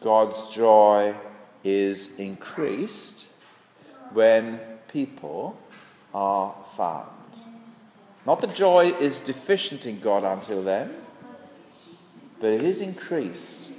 God's 0.00 0.50
joy 0.50 1.14
is 1.64 2.18
increased 2.18 3.26
when 4.12 4.60
people 4.88 5.58
are 6.14 6.54
found. 6.76 7.08
Not 8.26 8.40
that 8.40 8.54
joy 8.54 8.86
is 9.00 9.20
deficient 9.20 9.86
in 9.86 10.00
God 10.00 10.24
until 10.24 10.62
then, 10.62 10.94
but 12.40 12.50
it 12.50 12.62
is 12.62 12.80
increased 12.80 13.72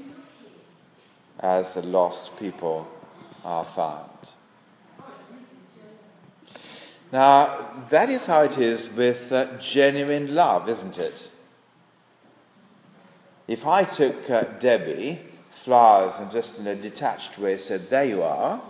as 1.40 1.74
the 1.74 1.82
lost 1.82 2.38
people 2.38 2.88
are 3.46 3.66
found. 3.66 4.10
Now, 7.12 7.72
that 7.90 8.10
is 8.10 8.26
how 8.26 8.44
it 8.44 8.58
is 8.58 8.94
with 8.94 9.32
uh, 9.32 9.58
genuine 9.58 10.36
love, 10.36 10.70
isn't 10.70 11.00
it? 11.00 11.32
If 13.48 13.66
I 13.66 13.84
took 13.84 14.30
uh, 14.30 14.44
Debbie 14.60 15.20
flowers 15.50 16.20
and 16.20 16.32
just 16.32 16.60
in 16.60 16.68
a 16.68 16.76
detached 16.76 17.40
way 17.40 17.58
said, 17.58 17.90
There 17.90 18.06
you 18.06 18.22
are, 18.22 18.62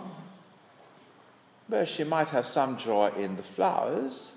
well, 1.68 1.84
she 1.84 2.02
might 2.02 2.30
have 2.30 2.46
some 2.46 2.76
joy 2.78 3.12
in 3.16 3.36
the 3.36 3.42
flowers, 3.42 4.32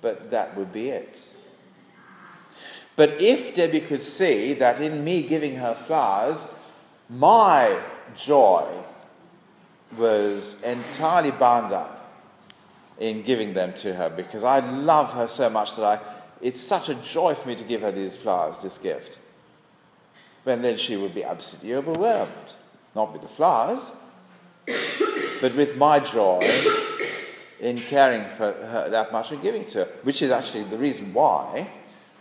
but 0.00 0.30
that 0.30 0.56
would 0.56 0.72
be 0.72 0.90
it. 0.90 1.33
But 2.96 3.20
if 3.20 3.54
Debbie 3.54 3.80
could 3.80 4.02
see 4.02 4.52
that 4.54 4.80
in 4.80 5.04
me 5.04 5.22
giving 5.22 5.56
her 5.56 5.74
flowers, 5.74 6.52
my 7.08 7.80
joy 8.16 8.68
was 9.96 10.62
entirely 10.62 11.32
bound 11.32 11.72
up 11.72 12.00
in 12.98 13.22
giving 13.22 13.54
them 13.54 13.74
to 13.74 13.94
her 13.94 14.08
because 14.08 14.44
I 14.44 14.60
love 14.60 15.12
her 15.12 15.26
so 15.26 15.50
much 15.50 15.74
that 15.76 15.84
I, 15.84 16.00
it's 16.40 16.60
such 16.60 16.88
a 16.88 16.94
joy 16.96 17.34
for 17.34 17.48
me 17.48 17.56
to 17.56 17.64
give 17.64 17.82
her 17.82 17.90
these 17.90 18.16
flowers, 18.16 18.62
this 18.62 18.78
gift. 18.78 19.18
And 20.46 20.62
then 20.62 20.76
she 20.76 20.96
would 20.96 21.14
be 21.14 21.24
absolutely 21.24 21.74
overwhelmed, 21.74 22.54
not 22.94 23.12
with 23.12 23.22
the 23.22 23.28
flowers, 23.28 23.92
but 25.40 25.54
with 25.56 25.76
my 25.76 25.98
joy 25.98 26.40
in 27.60 27.78
caring 27.78 28.24
for 28.30 28.52
her 28.52 28.88
that 28.90 29.10
much 29.10 29.32
and 29.32 29.42
giving 29.42 29.64
to 29.66 29.84
her, 29.84 29.90
which 30.02 30.22
is 30.22 30.30
actually 30.30 30.64
the 30.64 30.76
reason 30.76 31.12
why 31.12 31.68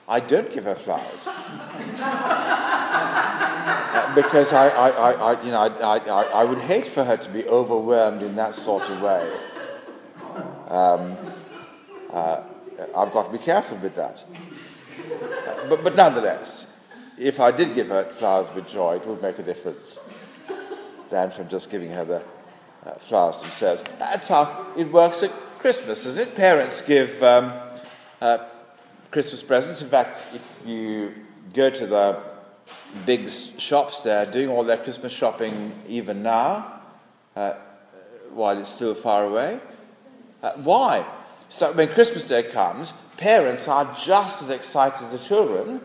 I 0.08 0.20
don't 0.20 0.52
give 0.52 0.66
her 0.66 0.76
flowers. 0.76 1.28
uh, 1.28 1.34
because 4.16 4.54
I, 4.54 4.70
I, 4.70 5.12
I, 5.12 5.42
you 5.44 5.52
know, 5.52 5.62
I, 5.62 5.98
I, 5.98 6.24
I 6.42 6.44
would 6.44 6.60
hate 6.60 6.88
for 6.88 7.04
her 7.04 7.18
to 7.18 7.30
be 7.30 7.46
overwhelmed 7.46 8.22
in 8.22 8.36
that 8.36 8.56
sort 8.56 8.90
of 8.90 9.02
way. 9.02 9.36
Um, 10.68 11.18
uh, 12.12 12.44
I've 12.96 13.12
got 13.12 13.28
to 13.28 13.32
be 13.32 13.38
careful 13.38 13.78
with 13.78 13.96
that. 13.96 14.24
But, 15.70 15.84
but 15.84 15.96
nonetheless, 15.96 16.72
if 17.18 17.40
I 17.40 17.52
did 17.52 17.76
give 17.76 17.88
her 17.88 18.06
flowers 18.06 18.54
with 18.54 18.68
joy, 18.68 18.98
it 18.98 19.08
would 19.08 19.22
make 19.22 19.40
a 19.40 19.44
difference 19.44 20.00
than 21.10 21.32
from 21.32 21.48
just 21.48 21.72
giving 21.72 21.92
her 21.92 22.04
the 22.04 22.24
uh, 22.86 22.96
flowers 22.96 23.42
themselves. 23.42 23.84
That's 24.00 24.28
how 24.28 24.68
it 24.76 24.92
works 24.92 25.24
at 25.24 25.30
Christmas, 25.60 26.06
isn't 26.06 26.30
it? 26.30 26.36
Parents 26.36 26.82
give 26.82 27.24
um, 27.24 27.54
uh, 28.20 28.40
Christmas 29.14 29.44
presents. 29.44 29.84
In 29.84 29.90
fact, 29.90 30.24
if 30.34 30.64
you 30.66 31.14
go 31.54 31.70
to 31.70 31.86
the 31.86 32.20
big 33.06 33.30
shops, 33.30 34.02
they're 34.02 34.26
doing 34.26 34.50
all 34.50 34.64
their 34.64 34.78
Christmas 34.78 35.14
shopping 35.14 35.72
even 35.88 36.24
now, 36.24 36.82
uh, 37.36 37.54
while 38.32 38.58
it's 38.58 38.70
still 38.70 38.96
far 38.96 39.28
away. 39.28 39.60
Uh, 40.42 40.54
why? 40.64 41.06
So 41.48 41.72
when 41.74 41.90
Christmas 41.90 42.28
Day 42.28 42.42
comes, 42.42 42.92
parents 43.18 43.68
are 43.68 43.96
just 44.04 44.42
as 44.42 44.50
excited 44.50 45.04
as 45.04 45.12
the 45.12 45.20
children. 45.20 45.80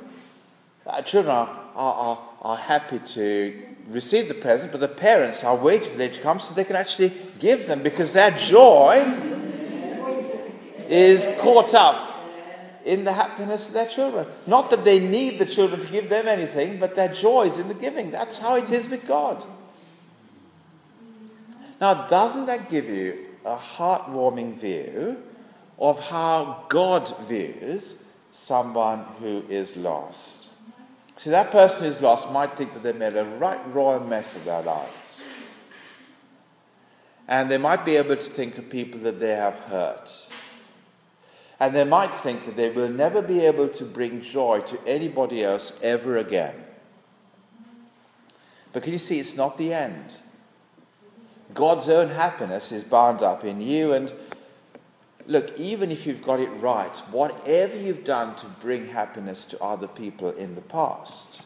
Uh, 0.87 1.03
children 1.03 1.37
are, 1.37 1.51
are, 1.75 1.95
are, 1.95 2.19
are 2.41 2.57
happy 2.57 2.99
to 2.99 3.63
receive 3.91 4.29
the 4.29 4.35
present, 4.35 4.73
but 4.73 4.81
the 4.81 4.89
parents 4.89 5.45
are 5.45 5.55
waiting 5.55 5.91
for 5.91 5.99
them 5.99 6.11
to 6.11 6.21
come 6.23 6.41
so 6.41 6.55
they 6.55 6.65
can 6.65 6.77
actually 6.77 7.13
give 7.41 7.67
them 7.67 7.83
because 7.83 8.15
their 8.15 8.31
joy 8.31 9.05
is 10.89 11.29
caught 11.41 11.75
up 11.75 12.08
in 12.89 13.05
the 13.05 13.13
happiness 13.13 13.69
of 13.69 13.75
their 13.75 13.87
children. 13.87 14.27
Not 14.47 14.71
that 14.71 14.85
they 14.85 14.99
need 14.99 15.39
the 15.39 15.45
children 15.45 15.79
to 15.81 15.93
give 15.93 16.09
them 16.09 16.27
anything, 16.27 16.79
but 16.79 16.95
their 16.95 17.13
joy 17.13 17.43
is 17.47 17.59
in 17.59 17.69
the 17.69 17.75
giving. 17.75 18.11
That's 18.11 18.39
how 18.39 18.57
it 18.57 18.71
is 18.71 18.89
with 18.89 19.07
God. 19.07 19.45
Now, 21.81 22.09
doesn't 22.09 22.47
that 22.47 22.71
give 22.71 22.89
you 22.89 23.27
a 23.45 23.57
heartwarming 23.57 24.57
view 24.57 25.19
of 25.79 26.01
how 26.09 26.65
God 26.69 27.15
views 27.29 28.03
someone 28.33 29.05
who 29.21 29.45
is 29.49 29.77
lost. 29.77 30.49
See, 31.17 31.31
that 31.31 31.51
person 31.51 31.85
who's 31.85 32.01
lost 32.01 32.31
might 32.31 32.57
think 32.57 32.73
that 32.75 32.83
they 32.83 32.93
made 32.93 33.17
a 33.17 33.25
right 33.25 33.61
royal 33.75 34.01
mess 34.01 34.37
of 34.37 34.45
their 34.45 34.63
lives. 34.63 35.25
And 37.27 37.51
they 37.51 37.59
might 37.59 37.85
be 37.85 37.97
able 37.97 38.17
to 38.17 38.23
think 38.23 38.57
of 38.57 38.71
people 38.71 39.01
that 39.01 39.21
they 39.21 39.35
have 39.35 39.55
hurt. 39.55 40.29
And 41.61 41.75
they 41.75 41.85
might 41.85 42.11
think 42.11 42.45
that 42.45 42.57
they 42.57 42.71
will 42.71 42.89
never 42.89 43.21
be 43.21 43.45
able 43.45 43.69
to 43.69 43.85
bring 43.85 44.21
joy 44.21 44.61
to 44.61 44.79
anybody 44.87 45.43
else 45.43 45.79
ever 45.83 46.17
again. 46.17 46.55
But 48.73 48.85
can 48.85 48.93
you 48.93 48.99
see, 48.99 49.19
it's 49.19 49.37
not 49.37 49.59
the 49.59 49.73
end. 49.73 50.21
God's 51.55 51.89
own 51.89 52.11
happiness 52.11 52.71
is 52.71 52.85
bound 52.85 53.23
up 53.23 53.45
in 53.45 53.61
you. 53.61 53.93
And 53.93 54.13
look, 55.27 55.59
even 55.59 55.91
if 55.91 56.07
you've 56.07 56.23
got 56.23 56.39
it 56.39 56.51
right, 56.61 56.97
whatever 57.11 57.77
you've 57.77 58.05
done 58.05 58.37
to 58.37 58.47
bring 58.47 58.87
happiness 58.87 59.45
to 59.47 59.63
other 59.63 59.89
people 59.89 60.31
in 60.31 60.55
the 60.55 60.61
past 60.61 61.43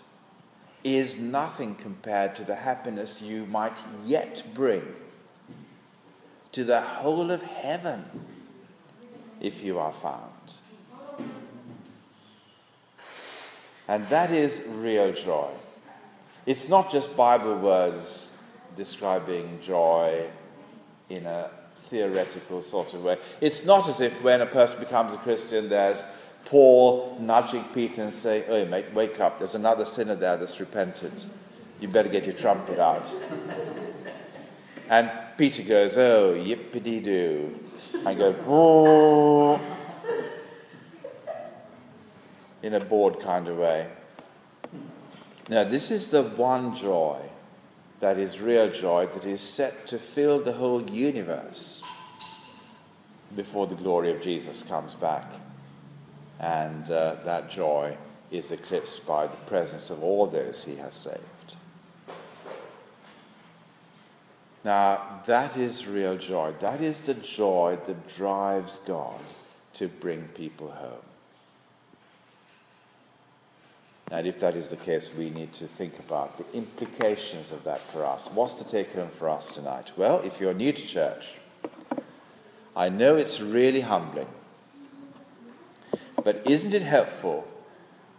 is 0.84 1.18
nothing 1.18 1.74
compared 1.74 2.34
to 2.34 2.44
the 2.44 2.56
happiness 2.56 3.22
you 3.22 3.46
might 3.46 3.72
yet 4.04 4.44
bring 4.52 4.82
to 6.50 6.64
the 6.64 6.80
whole 6.80 7.30
of 7.30 7.40
heaven 7.40 8.04
if 9.42 9.62
you 9.62 9.78
are 9.78 9.92
found. 9.92 10.30
And 13.88 14.06
that 14.08 14.30
is 14.30 14.64
real 14.70 15.12
joy. 15.12 15.50
It's 16.46 16.68
not 16.68 16.90
just 16.90 17.14
Bible 17.16 17.58
words 17.58 18.38
describing 18.76 19.58
joy 19.60 20.24
in 21.10 21.26
a 21.26 21.50
theoretical 21.74 22.60
sort 22.60 22.94
of 22.94 23.02
way. 23.02 23.18
It's 23.40 23.66
not 23.66 23.88
as 23.88 24.00
if 24.00 24.22
when 24.22 24.40
a 24.40 24.46
person 24.46 24.80
becomes 24.80 25.12
a 25.12 25.18
Christian, 25.18 25.68
there's 25.68 26.04
Paul 26.44 27.18
nudging 27.20 27.64
Peter 27.64 28.02
and 28.02 28.14
saying, 28.14 28.44
Oh, 28.48 28.64
mate, 28.66 28.86
wake 28.94 29.20
up. 29.20 29.38
There's 29.38 29.56
another 29.56 29.84
sinner 29.84 30.14
there 30.14 30.36
that's 30.36 30.58
repentant. 30.60 31.26
You 31.80 31.88
better 31.88 32.08
get 32.08 32.24
your 32.24 32.34
trumpet 32.34 32.78
out. 32.78 33.10
And 34.88 35.10
Peter 35.36 35.62
goes, 35.64 35.98
Oh, 35.98 36.34
yippity 36.34 37.02
doo. 37.02 37.58
I 38.04 38.14
go, 38.14 39.60
in 42.62 42.74
a 42.74 42.80
bored 42.80 43.20
kind 43.20 43.46
of 43.46 43.58
way. 43.58 43.88
Now, 45.48 45.64
this 45.64 45.90
is 45.90 46.10
the 46.10 46.22
one 46.22 46.74
joy 46.74 47.20
that 48.00 48.18
is 48.18 48.40
real 48.40 48.70
joy 48.70 49.06
that 49.06 49.24
is 49.24 49.40
set 49.40 49.86
to 49.88 49.98
fill 49.98 50.40
the 50.40 50.52
whole 50.52 50.82
universe 50.82 51.82
before 53.36 53.68
the 53.68 53.76
glory 53.76 54.10
of 54.10 54.20
Jesus 54.20 54.64
comes 54.64 54.94
back. 54.94 55.32
And 56.40 56.90
uh, 56.90 57.16
that 57.24 57.50
joy 57.50 57.96
is 58.32 58.50
eclipsed 58.50 59.06
by 59.06 59.28
the 59.28 59.36
presence 59.46 59.90
of 59.90 60.02
all 60.02 60.26
those 60.26 60.64
he 60.64 60.74
has 60.76 60.96
saved. 60.96 61.20
Now, 64.64 65.20
that 65.26 65.56
is 65.56 65.86
real 65.88 66.16
joy. 66.16 66.52
That 66.60 66.80
is 66.80 67.06
the 67.06 67.14
joy 67.14 67.78
that 67.86 68.08
drives 68.16 68.78
God 68.78 69.20
to 69.74 69.88
bring 69.88 70.28
people 70.34 70.70
home. 70.70 71.02
And 74.12 74.26
if 74.26 74.38
that 74.40 74.56
is 74.56 74.68
the 74.68 74.76
case, 74.76 75.12
we 75.16 75.30
need 75.30 75.54
to 75.54 75.66
think 75.66 75.98
about 75.98 76.36
the 76.36 76.56
implications 76.56 77.50
of 77.50 77.64
that 77.64 77.78
for 77.78 78.04
us. 78.04 78.30
What's 78.32 78.54
the 78.54 78.64
take 78.64 78.92
home 78.92 79.08
for 79.08 79.30
us 79.30 79.54
tonight? 79.54 79.92
Well, 79.96 80.20
if 80.20 80.38
you're 80.38 80.52
new 80.52 80.72
to 80.72 80.86
church, 80.86 81.32
I 82.76 82.90
know 82.90 83.16
it's 83.16 83.40
really 83.40 83.80
humbling. 83.80 84.28
But 86.22 86.46
isn't 86.48 86.74
it 86.74 86.82
helpful 86.82 87.48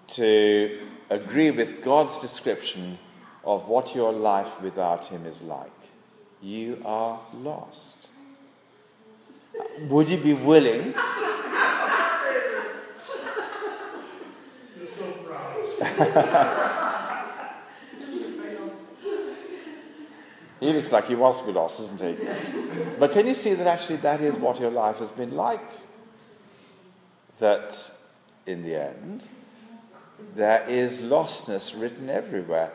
to 0.10 0.80
agree 1.10 1.52
with 1.52 1.84
God's 1.84 2.20
description 2.20 2.98
of 3.46 3.68
what 3.68 3.96
your 3.96 4.12
life 4.12 4.62
without 4.62 5.06
Him 5.06 5.26
is 5.26 5.42
like? 5.44 5.93
You 6.44 6.82
are 6.84 7.22
lost. 7.34 8.10
Would 9.88 10.10
you 10.10 10.18
be 10.18 10.34
willing 10.34 10.94
he 20.60 20.74
looks 20.74 20.92
like 20.92 21.06
he 21.06 21.16
wants 21.16 21.40
to 21.40 21.48
be 21.48 21.54
lost, 21.54 21.80
doesn't 21.80 22.20
he? 22.20 22.28
But 23.00 23.12
can 23.12 23.26
you 23.28 23.34
see 23.34 23.54
that 23.54 23.68
actually 23.68 23.98
that 23.98 24.20
is 24.22 24.36
what 24.36 24.60
your 24.60 24.72
life 24.72 25.00
has 25.00 25.12
been 25.12 25.36
like? 25.36 25.62
That 27.40 27.92
in 28.46 28.64
the 28.64 28.76
end, 28.76 29.28
there 30.36 30.66
is 30.68 31.00
lostness 31.00 31.80
written 31.80 32.10
everywhere. 32.10 32.72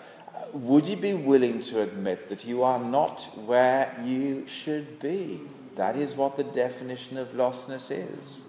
Would 0.52 0.86
you 0.86 0.96
be 0.96 1.14
willing 1.14 1.60
to 1.62 1.82
admit 1.82 2.28
that 2.28 2.44
you 2.44 2.62
are 2.62 2.78
not 2.78 3.22
where 3.36 3.98
you 4.04 4.46
should 4.46 4.98
be? 4.98 5.42
That 5.74 5.96
is 5.96 6.16
what 6.16 6.36
the 6.36 6.44
definition 6.44 7.16
of 7.18 7.28
lostness 7.32 7.90
is. 7.90 8.44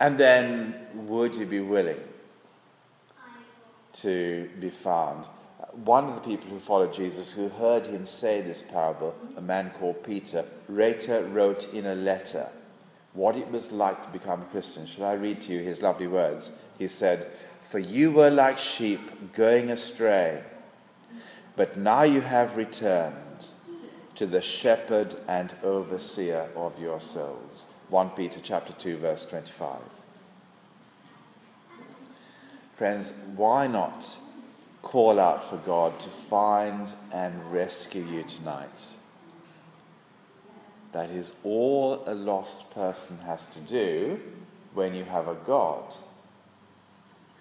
And 0.00 0.18
then, 0.18 0.74
would 0.94 1.36
you 1.36 1.46
be 1.46 1.60
willing 1.60 2.00
to 3.94 4.50
be 4.58 4.70
found? 4.70 5.26
One 5.84 6.08
of 6.08 6.16
the 6.16 6.20
people 6.20 6.50
who 6.50 6.58
followed 6.58 6.92
Jesus, 6.92 7.32
who 7.32 7.48
heard 7.48 7.86
him 7.86 8.06
say 8.06 8.40
this 8.40 8.62
parable, 8.62 9.14
a 9.36 9.40
man 9.40 9.70
called 9.70 10.02
Peter, 10.02 10.44
later 10.68 11.24
wrote 11.24 11.72
in 11.72 11.86
a 11.86 11.94
letter 11.94 12.48
what 13.12 13.36
it 13.36 13.48
was 13.50 13.72
like 13.72 14.02
to 14.02 14.08
become 14.08 14.42
a 14.42 14.46
Christian. 14.46 14.86
Shall 14.86 15.04
I 15.04 15.12
read 15.12 15.40
to 15.42 15.52
you 15.52 15.60
his 15.60 15.82
lovely 15.82 16.06
words? 16.06 16.52
He 16.78 16.88
said, 16.88 17.30
For 17.72 17.78
you 17.78 18.10
were 18.10 18.28
like 18.28 18.58
sheep 18.58 19.32
going 19.32 19.70
astray, 19.70 20.42
but 21.56 21.74
now 21.74 22.02
you 22.02 22.20
have 22.20 22.58
returned 22.58 23.46
to 24.14 24.26
the 24.26 24.42
shepherd 24.42 25.14
and 25.26 25.54
overseer 25.62 26.50
of 26.54 26.78
your 26.78 27.00
souls. 27.00 27.64
1 27.88 28.10
Peter 28.10 28.40
chapter 28.42 28.74
2 28.74 28.98
verse 28.98 29.24
25. 29.24 29.78
Friends, 32.74 33.14
why 33.36 33.66
not 33.68 34.18
call 34.82 35.18
out 35.18 35.42
for 35.42 35.56
God 35.56 35.98
to 36.00 36.10
find 36.10 36.92
and 37.10 37.50
rescue 37.50 38.04
you 38.04 38.22
tonight? 38.24 38.88
That 40.92 41.08
is 41.08 41.32
all 41.42 42.04
a 42.06 42.14
lost 42.14 42.70
person 42.74 43.16
has 43.20 43.48
to 43.54 43.60
do 43.60 44.20
when 44.74 44.94
you 44.94 45.04
have 45.04 45.26
a 45.26 45.36
God 45.46 45.84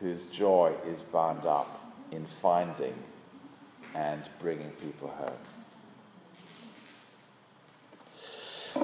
whose 0.02 0.26
joy 0.26 0.74
is 0.88 1.04
bound 1.04 1.46
up 1.46 1.80
in 2.12 2.26
finding 2.26 2.96
and 3.96 4.24
bringing 4.40 4.72
people 4.72 5.08
home. 5.08 5.38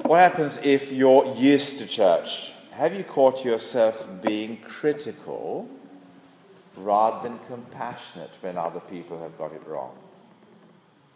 What 0.04 0.20
happens 0.20 0.60
if 0.62 0.92
you're 0.92 1.34
used 1.34 1.78
to 1.78 1.86
church? 1.86 2.52
Have 2.72 2.94
you 2.94 3.02
caught 3.02 3.44
yourself 3.44 4.08
being 4.22 4.58
critical 4.58 5.68
rather 6.76 7.28
than 7.28 7.38
compassionate 7.46 8.38
when 8.40 8.56
other 8.56 8.80
people 8.80 9.20
have 9.20 9.36
got 9.36 9.52
it 9.52 9.62
wrong? 9.66 9.96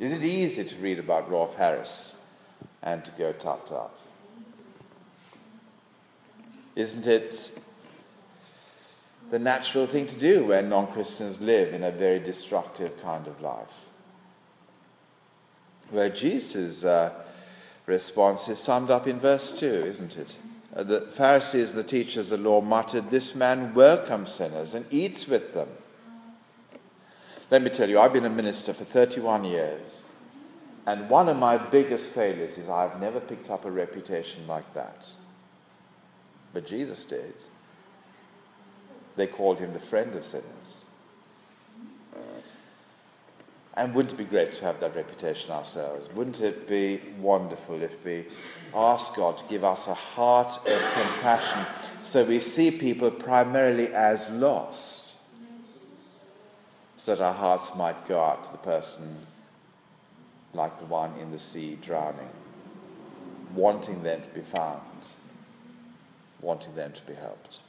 Is 0.01 0.13
it 0.13 0.25
easy 0.25 0.65
to 0.65 0.77
read 0.77 0.99
about 0.99 1.31
Rolf 1.31 1.55
Harris 1.55 2.21
and 2.83 3.05
to 3.05 3.13
go 3.13 3.33
tut 3.33 3.67
tut? 3.67 4.03
Isn't 6.75 7.07
it 7.07 7.53
the 9.33 9.41
natural 9.41 9.89
thing 9.89 10.07
to 10.07 10.17
do 10.17 10.45
when 10.45 10.69
non 10.69 10.87
Christians 10.87 11.41
live 11.41 11.75
in 11.75 11.83
a 11.83 11.91
very 11.91 12.21
destructive 12.21 12.97
kind 13.03 13.27
of 13.27 13.41
life? 13.41 13.87
Where 15.91 16.09
Jesus. 16.09 16.85
Uh, 16.85 17.13
response 17.87 18.49
is 18.49 18.59
summed 18.59 18.91
up 18.91 19.07
in 19.07 19.19
verse 19.19 19.59
2, 19.59 19.67
isn't 19.67 20.17
it? 20.17 20.37
Uh, 20.75 20.83
the 20.83 21.01
Pharisees, 21.03 21.75
the 21.75 21.85
teachers 21.85 22.33
of 22.33 22.41
the 22.41 22.49
law, 22.49 22.61
muttered, 22.61 23.11
This 23.11 23.35
man 23.35 23.75
welcomes 23.75 24.33
sinners 24.33 24.75
and 24.75 24.87
eats 24.91 25.27
with 25.27 25.53
them. 25.55 25.69
Let 27.51 27.63
me 27.63 27.71
tell 27.71 27.91
you, 27.91 27.99
I've 27.99 28.13
been 28.13 28.25
a 28.25 28.31
minister 28.31 28.73
for 28.73 28.85
31 28.85 29.45
years, 29.45 30.05
and 30.87 31.11
one 31.11 31.29
of 31.29 31.37
my 31.37 31.59
biggest 31.59 32.13
failures 32.13 32.57
is 32.57 32.69
I've 32.69 33.01
never 33.01 33.21
picked 33.21 33.51
up 33.51 33.65
a 33.65 33.71
reputation 33.71 34.47
like 34.47 34.73
that. 34.75 35.11
But 36.55 36.67
Jesus 36.67 37.05
did. 37.05 37.35
They 39.17 39.27
called 39.27 39.59
him 39.59 39.73
the 39.73 39.81
friend 39.81 40.15
of 40.15 40.25
sinners. 40.25 40.85
And 43.75 43.95
wouldn't 43.95 44.13
it 44.13 44.17
be 44.17 44.25
great 44.25 44.53
to 44.55 44.65
have 44.67 44.81
that 44.81 44.95
reputation 44.95 45.51
ourselves? 45.51 46.13
Wouldn't 46.13 46.41
it 46.43 46.69
be 46.69 47.01
wonderful 47.19 47.83
if 47.83 48.05
we 48.05 48.27
ask 48.75 49.17
God 49.17 49.39
to 49.39 49.45
give 49.47 49.65
us 49.65 49.89
a 49.89 49.95
heart 49.95 50.59
of 50.69 50.93
compassion 50.93 51.65
so 52.03 52.25
we 52.25 52.39
see 52.41 52.71
people 52.71 53.11
primarily 53.11 53.89
as 53.89 54.29
lost, 54.31 55.15
so 56.97 57.15
that 57.15 57.25
our 57.25 57.33
hearts 57.33 57.75
might 57.75 58.07
go 58.07 58.23
out 58.23 58.45
to 58.45 58.53
the 58.53 58.59
person 58.59 59.27
like 60.53 60.79
the 60.79 60.85
one 60.85 61.17
in 61.19 61.31
the 61.31 61.39
sea 61.39 61.79
drowning, 61.81 62.29
wanting 63.55 64.03
them 64.03 64.21
to 64.21 64.29
be 64.29 64.43
found, 64.43 64.83
wanting 66.43 66.75
them 66.75 66.93
to 66.93 67.03
be 67.05 67.15
helped. 67.15 67.61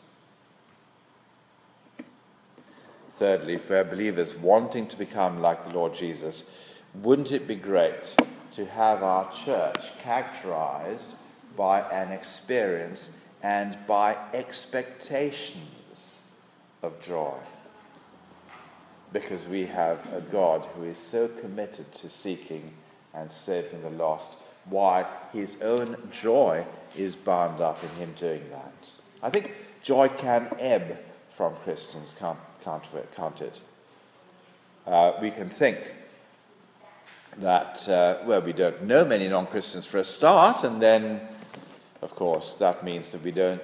Thirdly, 3.13 3.53
if 3.53 3.69
we're 3.69 3.83
believers 3.83 4.35
wanting 4.35 4.87
to 4.87 4.97
become 4.97 5.39
like 5.39 5.63
the 5.63 5.69
Lord 5.69 5.93
Jesus, 5.93 6.49
wouldn't 6.95 7.31
it 7.31 7.47
be 7.47 7.53
great 7.53 8.15
to 8.53 8.65
have 8.65 9.03
our 9.03 9.31
church 9.31 9.95
characterized 9.99 11.13
by 11.55 11.81
an 11.91 12.11
experience 12.11 13.15
and 13.43 13.77
by 13.85 14.17
expectations 14.33 16.21
of 16.81 16.99
joy? 17.01 17.35
Because 19.11 19.47
we 19.47 19.67
have 19.67 20.11
a 20.11 20.21
God 20.21 20.65
who 20.75 20.83
is 20.83 20.97
so 20.97 21.27
committed 21.27 21.91
to 21.93 22.09
seeking 22.09 22.73
and 23.13 23.29
saving 23.29 23.83
the 23.83 23.91
lost, 23.91 24.39
why 24.65 25.05
his 25.31 25.61
own 25.61 25.97
joy 26.09 26.65
is 26.97 27.15
bound 27.15 27.61
up 27.61 27.83
in 27.83 27.89
him 27.89 28.13
doing 28.17 28.49
that. 28.49 28.89
I 29.21 29.29
think 29.29 29.53
joy 29.83 30.09
can 30.09 30.49
ebb 30.57 30.97
from 31.29 31.55
Christians, 31.57 32.15
can't 32.17 32.39
can't, 32.63 33.41
it? 33.41 33.61
Uh, 34.85 35.13
we 35.21 35.31
can 35.31 35.49
think 35.49 35.93
that, 37.37 37.87
uh, 37.89 38.17
well, 38.25 38.41
we 38.41 38.53
don't 38.53 38.83
know 38.83 39.05
many 39.05 39.27
non 39.27 39.47
Christians 39.47 39.85
for 39.85 39.97
a 39.97 40.03
start, 40.03 40.63
and 40.63 40.81
then, 40.81 41.21
of 42.01 42.15
course, 42.15 42.55
that 42.55 42.83
means 42.83 43.11
that 43.11 43.23
we 43.23 43.31
don't 43.31 43.61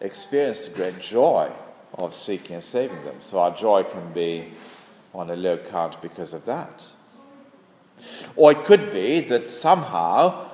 experience 0.00 0.66
the 0.66 0.74
great 0.74 0.98
joy 0.98 1.50
of 1.94 2.14
seeking 2.14 2.54
and 2.54 2.64
saving 2.64 3.04
them. 3.04 3.20
So 3.20 3.40
our 3.40 3.54
joy 3.54 3.84
can 3.84 4.12
be 4.12 4.52
on 5.12 5.30
a 5.30 5.36
low 5.36 5.58
count 5.58 6.00
because 6.00 6.32
of 6.32 6.44
that. 6.46 6.90
Or 8.36 8.52
it 8.52 8.64
could 8.64 8.92
be 8.92 9.20
that 9.20 9.48
somehow 9.48 10.48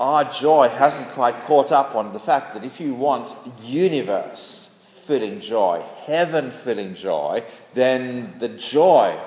our 0.00 0.24
joy 0.24 0.68
hasn't 0.68 1.08
quite 1.08 1.34
caught 1.44 1.72
up 1.72 1.96
on 1.96 2.12
the 2.12 2.20
fact 2.20 2.54
that 2.54 2.64
if 2.64 2.80
you 2.80 2.94
want 2.94 3.34
universe 3.62 4.67
filling 5.08 5.40
joy, 5.40 5.82
heaven 6.04 6.50
filling 6.50 6.94
joy, 6.94 7.42
then 7.72 8.34
the 8.40 8.48
joy 8.50 9.18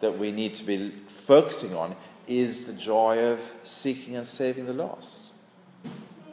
that 0.00 0.16
we 0.16 0.32
need 0.32 0.54
to 0.54 0.64
be 0.64 0.88
focusing 1.08 1.74
on 1.74 1.94
is 2.26 2.66
the 2.66 2.72
joy 2.72 3.22
of 3.22 3.52
seeking 3.62 4.16
and 4.16 4.26
saving 4.26 4.64
the 4.64 4.72
lost. 4.72 5.24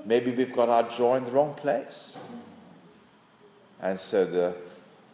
Maybe 0.06 0.32
we've 0.32 0.54
got 0.54 0.70
our 0.70 0.90
joy 0.90 1.18
in 1.18 1.26
the 1.26 1.32
wrong 1.32 1.54
place. 1.54 2.18
And 3.82 4.00
so 4.00 4.24
the 4.24 4.56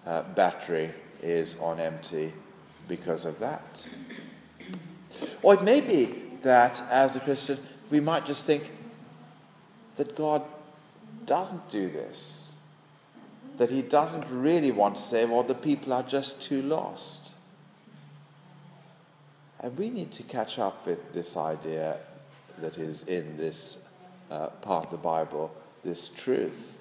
uh, 0.06 0.22
battery 0.36 0.92
is 1.24 1.60
on 1.60 1.80
empty 1.80 2.32
because 2.88 3.26
of 3.26 3.40
that. 3.40 3.90
Or 5.42 5.56
it 5.56 5.64
may 5.64 5.82
be 5.82 6.14
that 6.44 6.80
as 6.92 7.16
a 7.16 7.20
Christian, 7.22 7.58
we 7.90 8.00
might 8.00 8.28
just 8.28 8.46
think 8.46 8.70
that 9.96 10.16
God 10.16 10.44
doesn't 11.26 11.72
do 11.72 11.90
this 11.90 12.49
that 13.60 13.70
he 13.70 13.82
doesn't 13.82 14.26
really 14.32 14.72
want 14.72 14.96
to 14.96 15.02
save, 15.02 15.30
or 15.30 15.44
the 15.44 15.54
people 15.54 15.92
are 15.92 16.02
just 16.02 16.42
too 16.42 16.62
lost. 16.62 17.32
And 19.60 19.78
we 19.78 19.90
need 19.90 20.14
to 20.14 20.24
catch 20.24 20.58
up 20.58 20.86
with 20.86 21.12
this 21.14 21.36
idea 21.36 21.98
that 22.60 22.78
is 22.78 23.04
in 23.10 23.36
this 23.36 23.86
uh, 24.32 24.48
part 24.48 24.86
of 24.86 24.92
the 24.92 24.98
Bible, 24.98 25.54
this 25.84 26.08
truth 26.08 26.78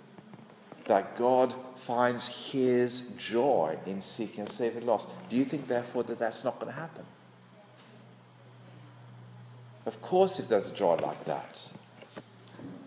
that 0.85 1.17
God 1.19 1.53
finds 1.75 2.29
his 2.29 3.01
joy 3.19 3.77
in 3.85 4.01
seeking 4.01 4.41
and 4.41 4.49
saving 4.49 4.87
lost. 4.87 5.09
Do 5.29 5.35
you 5.35 5.45
think, 5.45 5.67
therefore, 5.67 6.05
that 6.05 6.21
that's 6.21 6.45
not 6.45 6.61
going 6.61 6.73
to 6.73 6.79
happen? 6.79 7.05
Of 9.85 10.01
course, 10.01 10.39
if 10.39 10.47
there's 10.47 10.71
a 10.71 10.75
joy 10.75 10.95
like 10.95 11.25
that, 11.25 11.69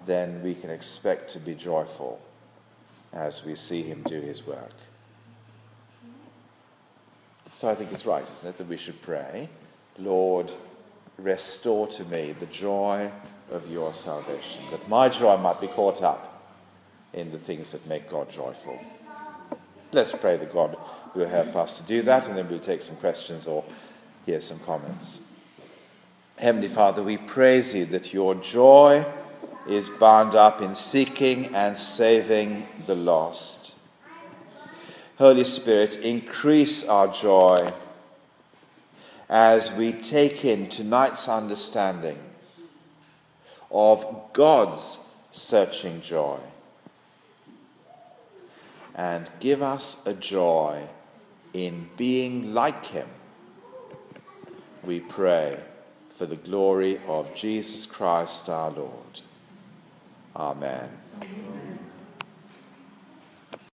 then 0.06 0.42
we 0.42 0.56
can 0.56 0.70
expect 0.70 1.30
to 1.32 1.40
be 1.40 1.56
joyful 1.56 2.22
as 3.14 3.46
we 3.46 3.56
see 3.56 3.82
him 3.84 4.04
do 4.04 4.20
his 4.22 4.46
work. 4.46 4.74
So 7.50 7.70
I 7.70 7.76
think 7.76 7.92
it's 7.92 8.06
right, 8.06 8.24
isn't 8.24 8.50
it, 8.50 8.58
that 8.58 8.68
we 8.68 8.78
should 8.78 9.02
pray, 9.02 9.50
Lord, 9.98 10.52
restore 11.18 11.88
to 11.88 12.06
me 12.06 12.32
the 12.32 12.46
joy 12.46 13.12
of 13.52 13.70
your 13.70 13.94
salvation, 13.94 14.64
that 14.72 14.88
my 14.88 15.10
joy 15.10 15.36
might 15.38 15.60
be 15.60 15.68
caught 15.68 16.02
up 16.02 16.28
in 17.14 17.32
the 17.32 17.38
things 17.38 17.74
that 17.74 17.86
make 17.88 18.10
God 18.10 18.32
joyful. 18.32 18.80
Let's 19.92 20.14
pray 20.14 20.38
that 20.38 20.54
God 20.54 20.78
will 21.14 21.28
help 21.28 21.58
us 21.58 21.78
to 21.78 21.84
do 21.84 22.02
that, 22.04 22.30
and 22.30 22.38
then 22.38 22.50
we'll 22.50 22.60
take 22.60 22.82
some 22.82 22.96
questions 22.96 23.48
or 23.48 23.66
hear 24.26 24.40
some 24.40 24.60
comments. 24.60 25.20
Heavenly 26.38 26.70
Father, 26.70 27.04
we 27.04 27.18
praise 27.18 27.76
you 27.76 27.86
that 27.88 28.14
your 28.14 28.36
joy 28.36 29.06
is 29.68 29.90
bound 29.90 30.36
up 30.36 30.62
in 30.62 30.76
seeking 30.76 31.54
and 31.56 31.78
saving 31.78 32.68
the 32.88 32.96
lost. 32.96 33.74
Holy 35.18 35.44
Spirit, 35.44 35.98
increase 35.98 36.88
our 36.88 37.08
joy 37.08 37.72
as 39.30 39.72
we 39.72 39.94
take 39.94 40.44
in 40.44 40.68
tonight's 40.68 41.28
understanding 41.30 42.18
of 43.70 44.34
God's 44.34 45.00
searching 45.32 46.02
joy. 46.02 46.40
and 48.96 49.30
give 49.40 49.62
us 49.62 50.06
a 50.06 50.14
joy 50.14 50.84
in 51.54 51.90
being 51.98 52.54
like 52.54 52.86
him. 52.86 53.08
We 54.84 55.00
pray 55.00 55.60
for 56.16 56.26
the 56.26 56.36
glory 56.36 57.00
of 57.08 57.34
Jesus 57.34 57.86
Christ 57.86 58.50
our 58.50 58.72
Lord. 58.72 59.22
Amen. 60.36 60.90